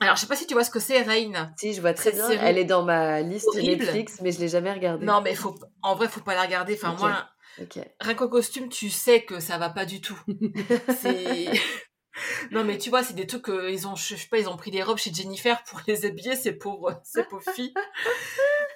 [0.00, 1.52] Alors, je sais pas si tu vois ce que c'est, Reign.
[1.58, 2.28] Si, je vois très Cette bien.
[2.28, 3.84] série Elle est dans ma liste horrible.
[3.84, 5.04] Netflix, mais je l'ai jamais regardée.
[5.04, 6.74] Non, mais faut, en vrai, faut pas la regarder.
[6.74, 7.26] Enfin, moi,
[7.60, 7.78] Ok.
[8.00, 10.18] rien qu'au costume, tu sais que ça va pas du tout.
[11.00, 11.50] C'est.
[12.50, 14.72] Non, mais tu vois, c'est des trucs qu'ils ont, je sais pas, ils ont pris
[14.72, 17.72] des robes chez Jennifer pour les habiller, ces pauvres, ces pauvres filles.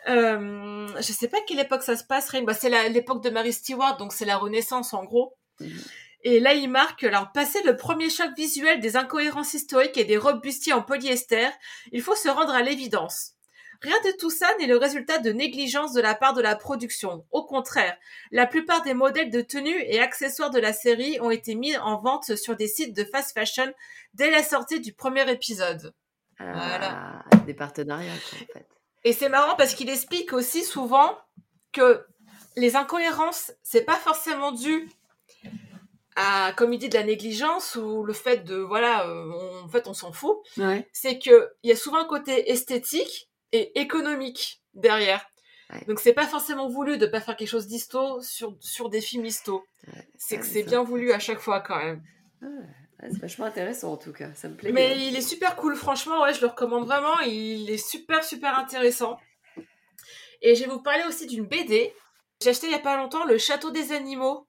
[0.08, 2.44] Euh, je sais pas quelle époque ça se passe, Reign.
[2.44, 5.36] Bah, c'est la- l'époque de Mary Stewart, donc c'est la Renaissance en gros.
[5.58, 5.80] Mhm.
[6.24, 10.16] Et là, il marque, alors, passer le premier choc visuel des incohérences historiques et des
[10.16, 11.48] robes bustiers en polyester,
[11.90, 13.32] il faut se rendre à l'évidence.
[13.82, 17.26] Rien de tout ça n'est le résultat de négligence de la part de la production.
[17.32, 17.96] Au contraire,
[18.30, 22.00] la plupart des modèles de tenues et accessoires de la série ont été mis en
[22.00, 23.72] vente sur des sites de fast fashion
[24.14, 25.92] dès la sortie du premier épisode.
[26.38, 28.66] Ah, Des partenariats, en fait.
[29.02, 31.18] Et c'est marrant parce qu'il explique aussi souvent
[31.72, 32.06] que
[32.56, 34.88] les incohérences, c'est pas forcément dû
[36.16, 39.68] à, comme il dit, de la négligence ou le fait de, voilà, euh, on- en
[39.68, 40.36] fait, on s'en fout.
[40.58, 40.88] Ouais.
[40.92, 45.24] C'est que il y a souvent un côté esthétique et économique derrière.
[45.72, 45.84] Ouais.
[45.86, 49.24] Donc c'est pas forcément voulu de pas faire quelque chose d'histo sur, sur des films
[49.24, 49.64] histo.
[49.86, 50.06] Ouais.
[50.18, 52.02] C'est Ah, que c'est bien voulu à chaque fois quand même.
[52.42, 54.32] Ah, c'est vachement intéressant en tout cas.
[54.34, 54.70] Ça me plaît.
[54.72, 55.06] Mais bien.
[55.08, 57.18] il est super cool, franchement, ouais, je le recommande vraiment.
[57.20, 59.18] Il est super, super intéressant.
[60.42, 61.92] Et je vais vous parler aussi d'une BD.
[62.42, 64.46] J'ai acheté il y a pas longtemps Le Château des Animaux,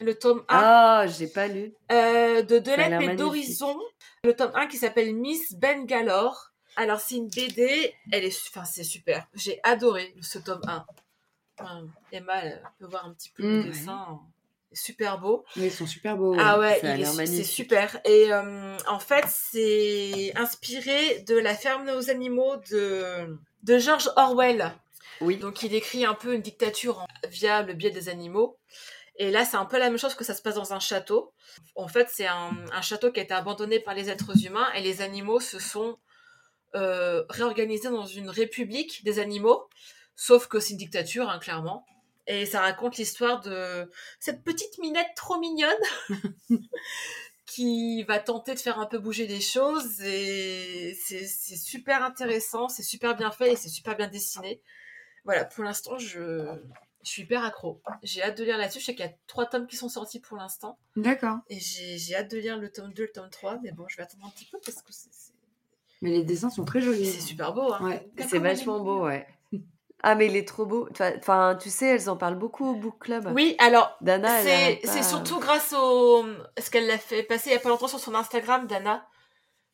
[0.00, 1.72] le tome 1 Ah, j'ai pas lu.
[1.92, 3.78] euh, de Delep et d'Horizon.
[4.24, 6.50] Le tome 1 qui s'appelle Miss Bengalore.
[6.76, 9.26] Alors, c'est une BD, elle est, enfin, c'est super.
[9.34, 10.84] J'ai adoré ce tome 1.
[11.60, 14.18] Enfin, Emma, elle peut voir un petit peu le dessin.
[14.72, 15.44] C'est super beau.
[15.54, 16.34] Mais ils sont super beaux.
[16.36, 16.80] Ah ouais,
[17.26, 18.00] c'est super.
[18.04, 24.72] Et euh, en fait, c'est inspiré de La ferme aux animaux de, de George Orwell.
[25.20, 25.36] Oui.
[25.36, 28.58] Donc il écrit un peu une dictature en- via le biais des animaux.
[29.16, 31.32] Et là, c'est un peu la même chose que ça se passe dans un château.
[31.76, 32.52] En fait, c'est un,
[32.82, 35.98] château qui a été abandonné par les êtres humains et les animaux se sont
[36.74, 39.68] euh, réorganisés dans une république des animaux.
[40.16, 41.86] Sauf que c'est une dictature, hein, clairement.
[42.26, 45.70] Et ça raconte l'histoire de cette petite minette trop mignonne
[47.46, 50.00] qui va tenter de faire un peu bouger les choses.
[50.00, 54.60] Et c'est super intéressant, c'est super bien fait et c'est super bien dessiné.
[55.24, 56.46] Voilà, pour l'instant, je,
[57.04, 57.80] Je suis hyper accro.
[58.02, 58.80] J'ai hâte de lire là-dessus.
[58.80, 60.78] Je sais qu'il y a trois tomes qui sont sortis pour l'instant.
[60.96, 61.38] D'accord.
[61.50, 63.58] Et j'ai j'ai hâte de lire le tome 2, le tome 3.
[63.62, 65.10] Mais bon, je vais attendre un petit peu parce que c'est-
[66.02, 67.06] Mais les dessins sont très jolis.
[67.06, 67.72] c'est super beau.
[67.72, 67.84] Hein.
[67.84, 68.10] Ouais.
[68.18, 69.26] C'est 80 vachement beau, ouais.
[70.06, 70.86] Ah, mais il est trop beau.
[70.90, 73.30] Enfin- tu sais, elles en parlent beaucoup au book club.
[73.34, 75.02] Oui, alors, Dana, elle c'est pas.
[75.02, 76.26] surtout grâce au.
[76.58, 79.06] ce qu'elle l'a fait passer il y a pas longtemps sur son Instagram, Dana.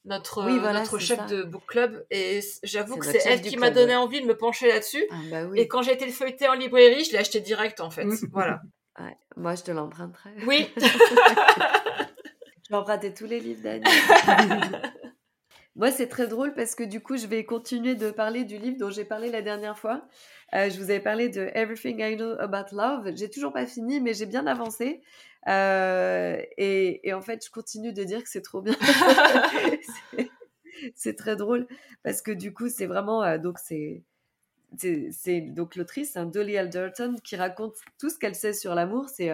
[0.07, 1.26] Notre, Oui, voilà, notre chef ça.
[1.26, 2.07] de book club.
[2.11, 3.96] Et j'avoue que c'est elle qui m'a donné ouais.
[3.96, 5.05] envie de me pencher là-dessus.
[5.11, 5.61] Ah, bah oui.
[5.61, 8.07] Et quand j'ai été le feuilleté en librairie, je l'ai acheté direct en fait.
[8.32, 8.62] Voilà.
[8.98, 10.30] Ouais, Moi, je te l'emprunterai.
[10.46, 10.68] Oui.
[12.70, 13.84] Je vais emprunter tous les livres d'Annie.
[15.80, 18.76] Moi, c'est très drôle parce que du coup, je vais continuer de parler du livre
[18.76, 20.06] dont j'ai parlé la dernière fois.
[20.52, 23.16] Euh, je vous avais parlé de Everything I Know About Love.
[23.16, 25.00] J'ai toujours pas fini, mais j'ai bien avancé.
[25.48, 28.76] Euh, et, et en fait, je continue de dire que c'est trop bien.
[30.96, 31.66] C'est- très drôle
[32.02, 34.02] parce que du coup, c'est vraiment euh, donc c'est
[35.40, 39.08] donc l'autrice, hein, Dolly Alderton, qui raconte tout ce qu'elle sait sur l'amour.
[39.08, 39.30] C'est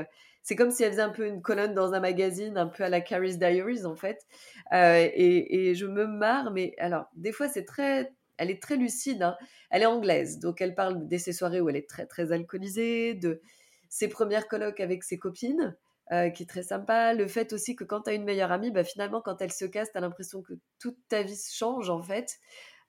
[0.46, 2.88] c'est comme si elle faisait un peu une colonne dans un magazine, un peu à
[2.88, 4.24] la Carrie's Diaries en fait.
[4.72, 9.22] Euh, et, je me marre, mais alors des fois c'est très, elle est très lucide.
[9.24, 9.36] hein.
[9.70, 13.14] Elle est anglaise, donc elle parle de ses soirées où elle est très très alcoolisée,
[13.14, 13.42] de
[13.88, 15.76] ses premières colloques avec ses copines.
[16.12, 17.14] euh, qui est très sympa.
[17.14, 19.64] Le fait aussi que quand tu as une meilleure amie, bah, finalement, quand elle se
[19.64, 22.38] casse, tu as l'impression que toute ta vie change en fait.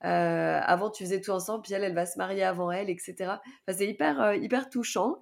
[0.04, 3.14] Euh, avant, tu faisais tout ensemble, puis elle, elle va se marier avant elle, etc.
[3.66, 5.16] Enfin, c'est hyper, hyper touchant.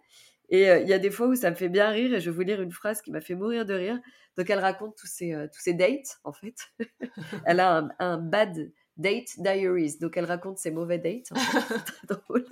[0.48, 2.30] Et euh, il y a des fois où ça me fait bien rire, et je
[2.30, 3.98] vais vous lire une phrase qui m'a fait mourir de rire.
[4.36, 6.54] Donc, elle raconte tous ses, euh, tous ses dates, en fait.
[7.46, 9.98] elle a un, un bad date diaries.
[10.00, 11.32] Donc, elle raconte ses mauvais dates.
[11.32, 11.60] en fait.
[11.68, 12.44] C'est très drôle.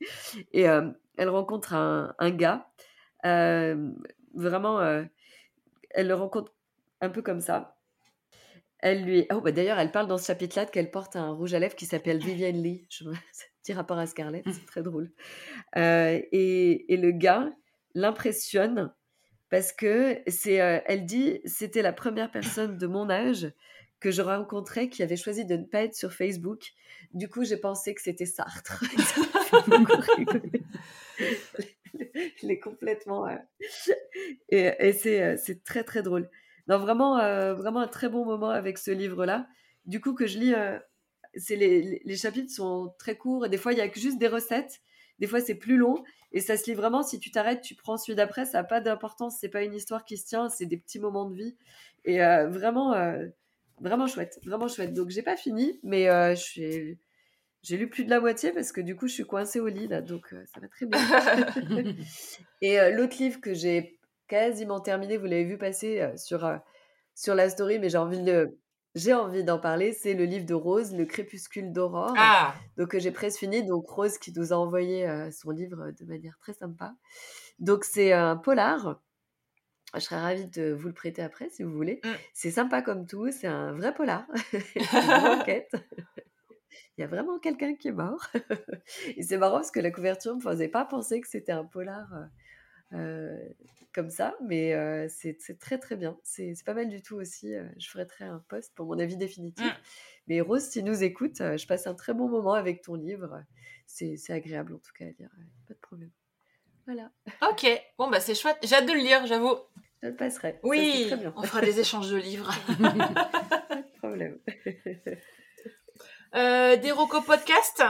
[0.52, 2.68] Et euh, elle rencontre un, un gars.
[4.34, 4.80] vraiment,
[5.90, 6.52] elle le rencontre
[7.00, 7.76] un peu comme ça.
[8.78, 9.26] Elle lui.
[9.32, 11.86] Oh, bah d'ailleurs, elle parle dans ce chapitre-là qu'elle porte un rouge à lèvres qui
[11.86, 12.86] s'appelle Vivienne Lee.
[12.90, 13.04] Je...
[13.62, 15.10] Petit rapport à Scarlett, c'est très drôle.
[15.76, 17.52] Euh, et, et le gars
[17.94, 18.92] l'impressionne
[19.50, 20.60] parce que c'est.
[20.60, 23.52] euh, elle dit c'était la première personne de mon âge
[24.00, 26.72] que je rencontrais qui avait choisi de ne pas être sur Facebook.
[27.14, 28.82] Du coup, j'ai pensé que c'était Sartre.
[32.40, 33.28] Je l'ai complètement.
[33.28, 33.36] euh,
[34.48, 36.28] Et, et c'est c'est très très drôle.
[36.68, 39.46] Non, vraiment, euh, vraiment un très bon moment avec ce livre-là.
[39.86, 40.78] Du coup, que je lis, euh,
[41.36, 43.46] c'est les, chapitres sont très courts.
[43.46, 44.80] Et des fois, il y a que juste des recettes.
[45.18, 46.02] Des fois, c'est plus long.
[46.32, 47.02] Et ça se lit vraiment.
[47.02, 48.44] Si tu t'arrêtes, tu prends celui d'après.
[48.44, 49.36] Ça n'a pas d'importance.
[49.40, 50.48] C'est pas une histoire qui se tient.
[50.48, 51.56] C'est des petits moments de vie.
[52.04, 53.26] Et euh, vraiment, euh,
[53.80, 54.40] vraiment chouette.
[54.44, 54.92] Vraiment chouette.
[54.92, 56.94] Donc, j'ai pas fini, mais euh, je.
[57.64, 59.86] J'ai lu plus de la moitié parce que du coup, je suis coincée au lit
[59.86, 60.98] là, donc ça va très bien.
[62.60, 66.58] Et l'autre livre que j'ai quasiment terminé, vous l'avez vu passer sur,
[67.14, 68.58] sur la story, mais j'ai envie de
[68.94, 72.14] j'ai envie d'en parler, c'est le livre de Rose, Le crépuscule d'aurore.
[72.16, 75.80] Ah, Donc euh, j'ai presque fini, donc Rose qui nous a envoyé euh, son livre
[75.88, 76.94] euh, de manière très sympa.
[77.58, 79.00] Donc c'est un polar.
[79.94, 82.00] Je serais ravie de vous le prêter après si vous voulez.
[82.04, 82.08] Mm.
[82.34, 84.26] C'est sympa comme tout, c'est un vrai polar.
[84.74, 84.82] Une
[85.40, 85.72] enquête.
[86.98, 88.26] Il y a vraiment quelqu'un qui est mort.
[89.16, 91.64] Et c'est marrant parce que la couverture ne me faisait pas penser que c'était un
[91.64, 92.08] polar
[93.92, 96.18] comme ça, mais euh, c'est très très bien.
[96.22, 97.54] C'est pas mal du tout aussi.
[97.54, 99.66] euh, je ferai très un post pour mon avis définitif.
[99.66, 99.76] Mm.
[100.28, 103.42] Mais Rose, si nous écoutes, euh, je passe un très bon moment avec ton livre.
[103.86, 105.30] C'est agréable en tout cas à lire.
[105.68, 106.10] Pas de problème.
[106.86, 107.10] Voilà,
[107.50, 107.66] ok.
[107.98, 108.56] Bon, bah c'est chouette.
[108.62, 109.54] J'ai hâte de le lire, j'avoue.
[110.02, 110.52] je le passerai.
[110.52, 111.32] Ça, Oui, très bien.
[111.36, 112.50] on fera des échanges de livres.
[113.68, 114.38] Pas de problème.
[116.34, 117.82] Euh, des Rocco Podcast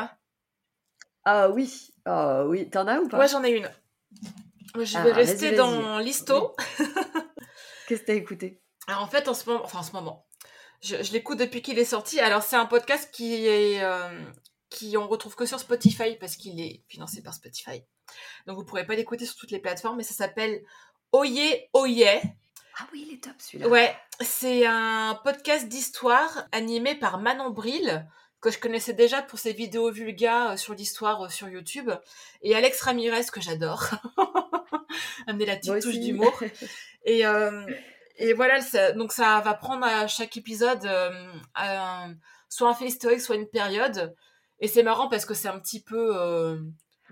[1.24, 2.68] Ah oui, ah oui.
[2.68, 3.18] T'en as ou pas?
[3.18, 3.70] Moi, j'en ai une.
[4.78, 6.54] Je vais rester dans l'histo.
[7.88, 8.60] Qu'est-ce que t'as écouté?
[8.86, 10.26] Alors en fait, en ce moment, enfin en ce moment,
[10.80, 12.20] je, je l'écoute depuis qu'il est sorti.
[12.20, 14.24] Alors c'est un podcast qui est euh,
[14.70, 17.84] qui on retrouve que sur Spotify parce qu'il est financé par Spotify.
[18.46, 20.62] Donc vous pourrez pas l'écouter sur toutes les plateformes, mais ça s'appelle
[21.12, 22.04] Oye Oye.
[22.78, 23.68] Ah oui, il est top celui-là.
[23.68, 28.06] Ouais, c'est un podcast d'histoire animé par Manon Bril
[28.40, 31.90] que je connaissais déjà pour ses vidéos vulgaires euh, sur l'histoire euh, sur YouTube
[32.42, 33.84] et Alex Ramirez que j'adore.
[35.26, 36.42] Amener la petite Moi touche d'humour.
[37.04, 37.66] Et, euh,
[38.16, 41.10] et voilà, ça- donc ça va prendre à chaque épisode euh,
[41.56, 42.14] un-
[42.48, 44.14] soit un fait historique, soit une période.
[44.60, 46.60] Et c'est marrant parce que c'est un petit peu...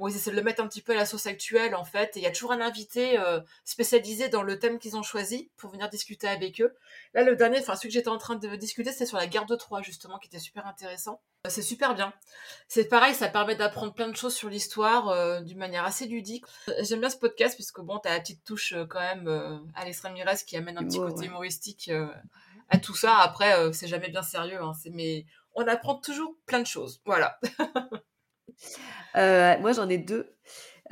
[0.01, 2.16] Bon, ils essaient de le mettre un petit peu à la sauce actuelle, en fait.
[2.16, 5.51] Et il y a toujours un invité euh, spécialisé dans le thème qu'ils ont choisi
[5.57, 6.74] pour venir discuter avec eux.
[7.14, 9.46] Là, le dernier, enfin celui que j'étais en train de discuter, c'était sur la guerre
[9.46, 11.20] de Troie, justement, qui était super intéressant.
[11.46, 12.12] Euh, C'est super bien.
[12.68, 16.44] C'est pareil, ça permet d'apprendre plein de choses sur l'histoire euh, d'une manière assez ludique.
[16.80, 20.01] J'aime bien ce podcast puisque bon, t'as la petite touche euh, quand même euh, Alex
[20.01, 21.26] Ramirez qui amène un petit côté ouais.
[21.26, 21.90] humoristique
[22.68, 23.16] à tout ça.
[23.18, 25.24] Après, c'est jamais bien sérieux, hein, mais
[25.55, 27.01] on apprend toujours plein de choses.
[27.07, 27.40] Voilà.
[29.16, 30.34] Euh, moi, j'en ai deux.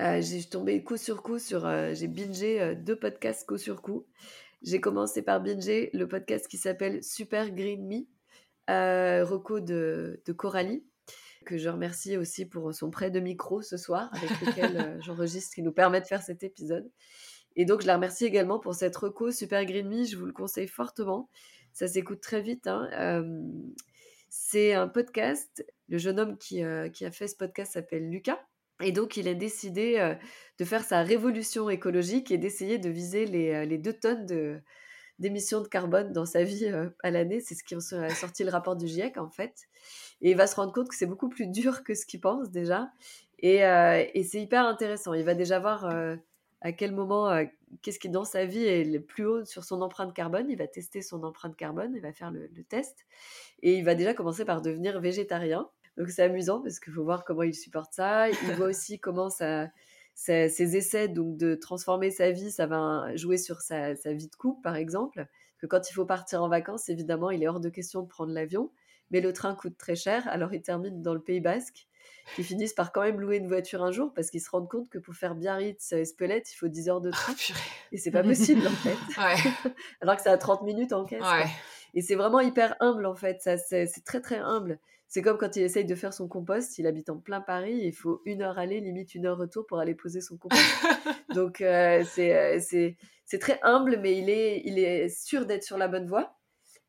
[0.00, 1.66] Euh, j'ai tombé coup sur coup sur.
[1.66, 4.06] euh, j'ai bingé deux podcasts coup sur coup.
[4.62, 10.84] J'ai commencé par binger le podcast qui s'appelle Super Green Me, reco de, de Coralie,
[11.46, 15.62] que je remercie aussi pour son prêt de micro ce soir, avec lequel j'enregistre, qui
[15.62, 16.90] nous permet de faire cet épisode.
[17.56, 20.04] Et donc, je la remercie également pour cette reco Super Green Me.
[20.04, 21.28] Je vous le conseille fortement.
[21.72, 22.66] Ça s'écoute très vite.
[22.66, 23.22] hein.
[24.28, 25.64] C'est un podcast.
[25.88, 28.40] Le jeune homme qui, euh, qui a fait ce podcast s'appelle Lucas.
[28.82, 30.14] Et donc, il a décidé euh,
[30.58, 34.60] de faire sa révolution écologique et d'essayer de viser les, euh, les deux tonnes de,
[35.18, 36.70] d'émissions de carbone dans sa vie
[37.02, 37.40] à l'année.
[37.40, 39.54] C'est ce qui a sorti le rapport du GIEC, en fait.
[40.20, 42.50] Et il va se rendre compte que c'est beaucoup plus dur que ce qu'il pense
[42.50, 42.90] déjà.
[43.40, 45.14] Et, et c'est hyper intéressant.
[45.14, 45.92] Il va déjà voir
[46.60, 47.36] à quel moment,
[47.82, 50.48] qu'est-ce qui dans sa vie est le plus haut sur son empreinte carbone.
[50.50, 53.04] Il va tester son empreinte carbone, il va faire le test.
[53.62, 55.68] Et il va déjà commencer par devenir végétarien.
[55.98, 58.30] Donc c'est amusant parce qu'il faut voir comment il supporte ça.
[58.30, 59.68] Il voit aussi comment ça,
[60.14, 64.28] ça- ses essais donc de transformer sa vie, ça va jouer sur sa, sa vie
[64.28, 65.26] de couple par exemple.
[65.58, 68.32] Que quand il faut partir en vacances, évidemment, il est hors de question de prendre
[68.32, 68.70] l'avion,
[69.10, 70.26] mais le train coûte très cher.
[70.28, 71.86] Alors il termine dans le Pays Basque.
[72.36, 74.88] Ils finissent par quand même louer une voiture un jour parce qu'ils se rendent compte
[74.88, 77.32] que pour faire Biarritz à Espelette, il faut 10 heures de train.
[77.32, 77.60] Ah, purée.
[77.90, 78.96] Et c'est pas possible en fait.
[79.18, 81.22] Ouais, Alors que ça a 30 minutes en caisse.
[81.22, 81.46] ouais.
[81.94, 84.78] Et c'est vraiment hyper humble en fait, ça, c'est très très humble.
[85.08, 87.92] C'est comme quand il essaye de faire son compost, il habite en plein Paris, il
[87.92, 90.60] faut une heure aller, limite une heure retour pour aller poser son compost.
[91.34, 92.94] Donc euh, c'est euh,
[93.24, 96.34] c'est très humble, mais il est, il est sûr d'être sur la bonne voie.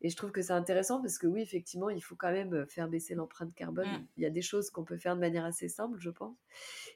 [0.02, 2.88] Et je trouve que c'est intéressant parce que oui, effectivement, il faut quand même faire
[2.88, 3.86] baisser l'empreinte carbone.
[3.86, 4.06] Mm.
[4.16, 6.34] Il y a des choses qu'on peut faire de manière assez simple, je pense.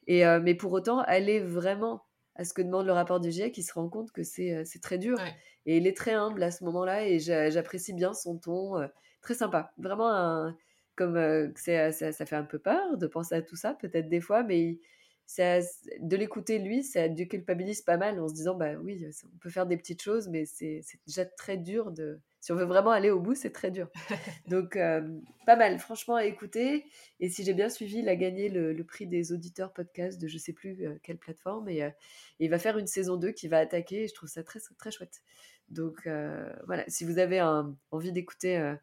[0.06, 2.02] Et, euh, mais pour autant, aller vraiment
[2.34, 4.64] à ce que demande le rapport du GIEC, il se rend compte que c'est euh,
[4.82, 5.18] très dur.
[5.18, 5.34] Ouais.
[5.66, 8.78] Et il est très humble à ce moment-là et j'a- j'apprécie bien son ton.
[8.78, 8.86] euh,
[9.20, 9.72] très sympa.
[9.78, 10.56] Vraiment, un,
[10.96, 14.20] comme euh, ça, ça fait un peu peur de penser à tout ça, peut-être des
[14.20, 14.80] fois, mais il-
[15.26, 15.58] ça,
[16.00, 19.66] de l'écouter lui, ça déculpabilise pas mal en se disant, bah oui, on peut faire
[19.66, 22.20] des petites choses, mais c'est déjà très dur de...
[22.40, 23.88] Si on veut vraiment aller au bout, c'est très dur.
[24.48, 25.00] Donc, euh,
[25.46, 26.84] pas mal, franchement, à écouter.
[27.20, 30.28] Et si j'ai bien suivi, il a gagné le, le prix des auditeurs podcast de
[30.28, 31.70] je sais plus euh, quelle plateforme.
[31.70, 31.88] Et, euh,
[32.40, 34.04] et il va faire une saison 2 qui va attaquer.
[34.04, 35.22] Et je trouve ça très, très chouette.
[35.70, 36.06] Donc,
[36.66, 38.74] voilà, si vous avez un- envie d'écouter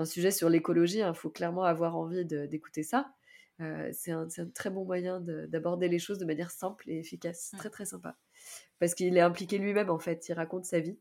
[0.00, 3.12] un sujet sur l'écologie, il faut clairement avoir envie d'écouter ça.
[3.60, 7.52] Euh, c'est un, très bon moyen de- d'aborder les choses de manière simple et efficace.
[7.52, 7.56] Mm.
[7.58, 8.16] Très, très sympa.
[8.78, 10.26] Parce qu'il est impliqué lui-même, en fait.
[10.28, 10.98] Il raconte sa vie.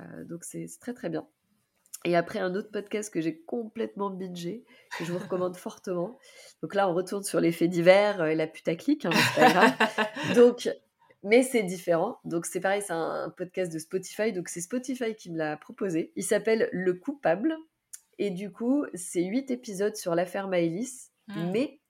[0.00, 1.28] Euh, donc, c'est très, très bien.
[2.04, 4.64] Et après, un autre podcast que j'ai complètement bingé,
[4.98, 6.18] que je vous recommande fortement.
[6.62, 10.34] Donc là, on retourne sur les faits divers euh, et la putaclic, hein, mais.
[10.34, 10.68] Donc,
[11.22, 12.18] mais c'est différent.
[12.24, 14.32] Donc c'est pareil, c'est un, un podcast de Spotify.
[14.32, 16.12] Donc c'est Spotify qui me l'a proposé.
[16.16, 17.54] Il s'appelle Le Coupable.
[18.20, 21.10] Et du coup, c'est huit épisodes sur l'affaire Maëlys.
[21.28, 21.50] Mm.
[21.52, 21.80] Mais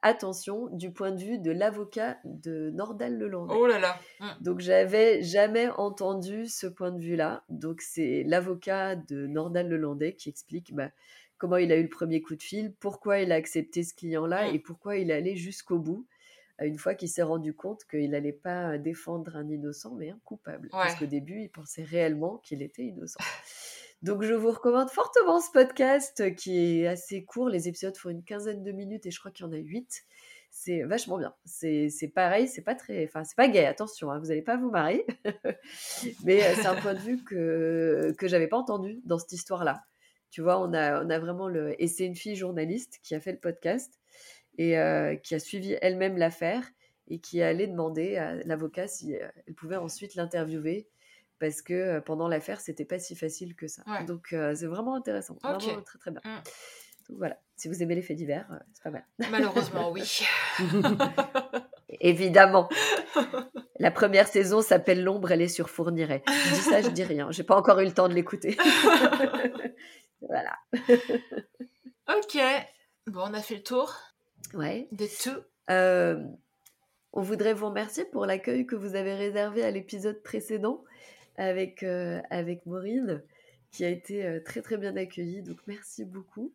[0.00, 3.54] attention, du point de vue de l'avocat de Nordal Lelandais.
[3.54, 4.00] Oh là là.
[4.20, 4.42] Mm.
[4.42, 7.44] Donc j'avais jamais entendu ce point de vue-là.
[7.50, 10.88] Donc c'est l'avocat de Nordal Lelandais qui explique bah,
[11.36, 14.50] comment il a eu le premier coup de fil, pourquoi il a accepté ce client-là
[14.50, 14.54] Mm.
[14.54, 16.06] et pourquoi il est allé jusqu'au bout.
[16.60, 20.70] Une fois qu'il s'est rendu compte qu'il n'allait pas défendre un innocent, mais un coupable.
[20.72, 23.20] Parce qu'au début, il pensait réellement qu'il était innocent.
[24.02, 27.48] Donc je vous recommande fortement ce podcast qui est assez court.
[27.48, 30.04] Les épisodes font une quinzaine de minutes et je crois qu'il y en a huit.
[30.50, 31.34] C'est vachement bien.
[31.44, 33.66] C'est pareil, c'est pas très, enfin c'est pas gay.
[33.66, 35.04] Attention, hein, vous n'allez pas vous marrer.
[36.24, 39.82] Mais euh, c'est un point de vue que que j'avais pas entendu dans cette histoire-là.
[40.30, 43.20] Tu vois, on a on a vraiment le et c'est une fille journaliste qui a
[43.20, 43.98] fait le podcast
[44.58, 46.64] et euh, qui a suivi elle-même l'affaire
[47.08, 50.88] et qui est allée demander à l'avocat si euh, elle pouvait ensuite l'interviewer
[51.38, 53.82] parce que pendant l'affaire, c'était pas si facile que ça.
[53.86, 54.04] Ouais.
[54.04, 55.62] Donc euh, c'est vraiment intéressant, Ok.
[55.62, 56.20] vraiment très très bien.
[56.24, 56.42] Mm.
[57.08, 59.04] Donc voilà, si vous aimez les faits divers, euh, c'est pas mal.
[59.30, 60.22] Malheureusement, oui.
[62.00, 62.68] Évidemment.
[63.78, 66.22] La première saison s'appelle L'ombre, elle est sur Fourniret.
[66.26, 67.30] Je dis ça, je dis rien.
[67.30, 68.56] J'ai pas encore eu le temps de l'écouter.
[70.20, 70.56] voilà.
[72.08, 72.38] ok.
[73.06, 73.94] Bon, on a fait le tour
[74.54, 74.88] Ouais.
[74.92, 75.30] des tout.
[75.70, 76.22] Euh,
[77.12, 80.84] on voudrait vous remercier pour l'accueil que vous avez réservé à l'épisode précédent
[81.38, 83.22] avec, euh, avec Maureen,
[83.70, 85.42] qui a été euh, très très bien accueilli.
[85.42, 86.52] Donc merci beaucoup.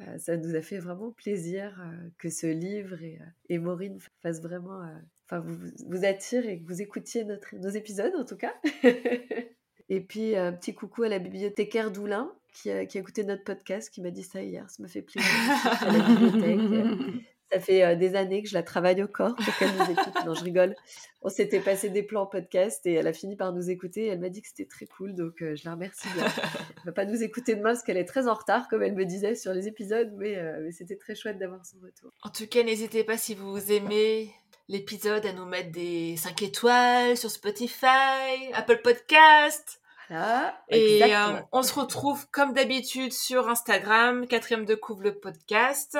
[0.00, 1.80] Euh, ça nous a fait vraiment plaisir
[2.18, 4.82] que ce livre et, et Maureen fassent vraiment,
[5.26, 5.56] enfin vous,
[5.86, 8.54] vous attire et que vous écoutiez notre, nos épisodes en tout cas.
[9.88, 13.44] et puis un petit coucou à la bibliothécaire Doulin qui a, qui a écouté notre
[13.44, 14.68] podcast, qui m'a dit ça hier.
[14.68, 15.30] Ça me fait plaisir.
[15.62, 16.96] à.
[17.52, 20.14] Ça fait euh, des années que je la travaille au corps pour qu'elle nous écoute.
[20.26, 20.74] Non, je rigole.
[21.22, 24.06] On s'était passé des plans podcast et elle a fini par nous écouter.
[24.06, 26.26] Elle m'a dit que c'était très cool, donc euh, je la remercie bien.
[26.26, 29.04] Elle va pas nous écouter demain parce qu'elle est très en retard, comme elle me
[29.04, 32.10] disait sur les épisodes, mais, euh, mais c'était très chouette d'avoir son retour.
[32.22, 34.30] En tout cas, n'hésitez pas si vous aimez
[34.68, 39.80] l'épisode à nous mettre des 5 étoiles sur Spotify, Apple Podcast.
[40.08, 45.98] Voilà, Et euh, on se retrouve comme d'habitude sur Instagram, quatrième de couvre le podcast.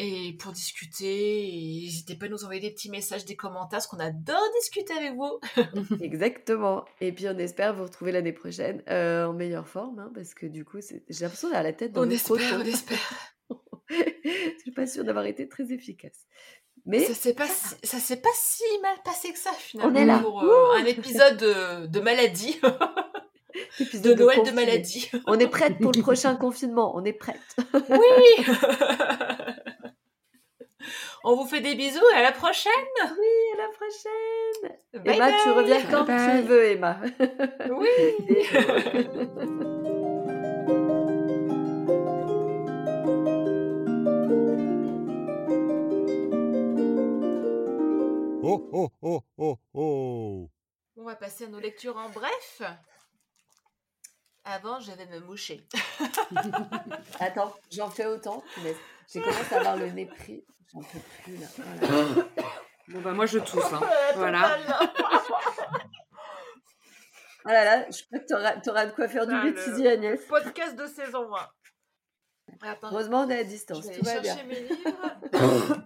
[0.00, 3.88] Et pour discuter, et n'hésitez pas à nous envoyer des petits messages, des commentaires, parce
[3.88, 5.40] qu'on adore discuter avec vous.
[6.00, 6.84] Exactement.
[7.00, 10.46] Et puis on espère vous retrouver l'année prochaine euh, en meilleure forme, hein, parce que
[10.46, 13.12] du coup, j'ai l'impression d'avoir la tête dans On le espère, on espère.
[13.90, 16.26] Je suis pas sûre d'avoir été très efficace.
[16.86, 19.92] Mais Ça s'est pas, si- ça s'est pas si mal passé que ça finalement.
[19.92, 20.20] On est là.
[20.20, 22.58] Pour euh, un épisode de, de maladie,
[23.80, 25.10] épisode de Noël de maladie.
[25.26, 26.96] On est prête pour le prochain confinement.
[26.96, 27.56] On est prête.
[27.74, 28.44] Oui
[31.30, 32.72] On vous fait des bisous et à la prochaine
[33.02, 35.04] Oui, à la prochaine.
[35.04, 36.40] Bye Emma, tu reviens quand Bye.
[36.40, 37.00] tu veux, Emma.
[37.70, 37.86] Oui
[48.42, 50.50] Oh oh oh oh oh
[50.96, 52.62] On va passer à nos lectures en bref.
[54.44, 55.66] Avant, je vais me moucher.
[57.20, 58.42] Attends, j'en fais autant.
[58.62, 58.74] mais
[59.12, 60.44] J'ai commencé à avoir le nez pris.
[60.72, 61.46] J'en peux plus là.
[61.80, 62.04] Voilà.
[62.90, 63.70] Bon, bah, moi, je tousse.
[63.72, 63.80] hein.
[64.16, 64.56] Voilà.
[67.44, 70.20] Ah là là, je crois que t'auras, t'auras de quoi faire du Ah, bêtisier, Agnès.
[70.26, 71.48] Podcast de saison 1.
[72.68, 73.86] Attends, Heureusement, on est à je distance.
[73.86, 74.44] vais Tout va chercher bien.
[74.44, 75.82] mes livres.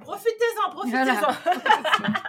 [0.00, 1.04] profitez-en, profitez-en.
[1.04, 1.32] Voilà.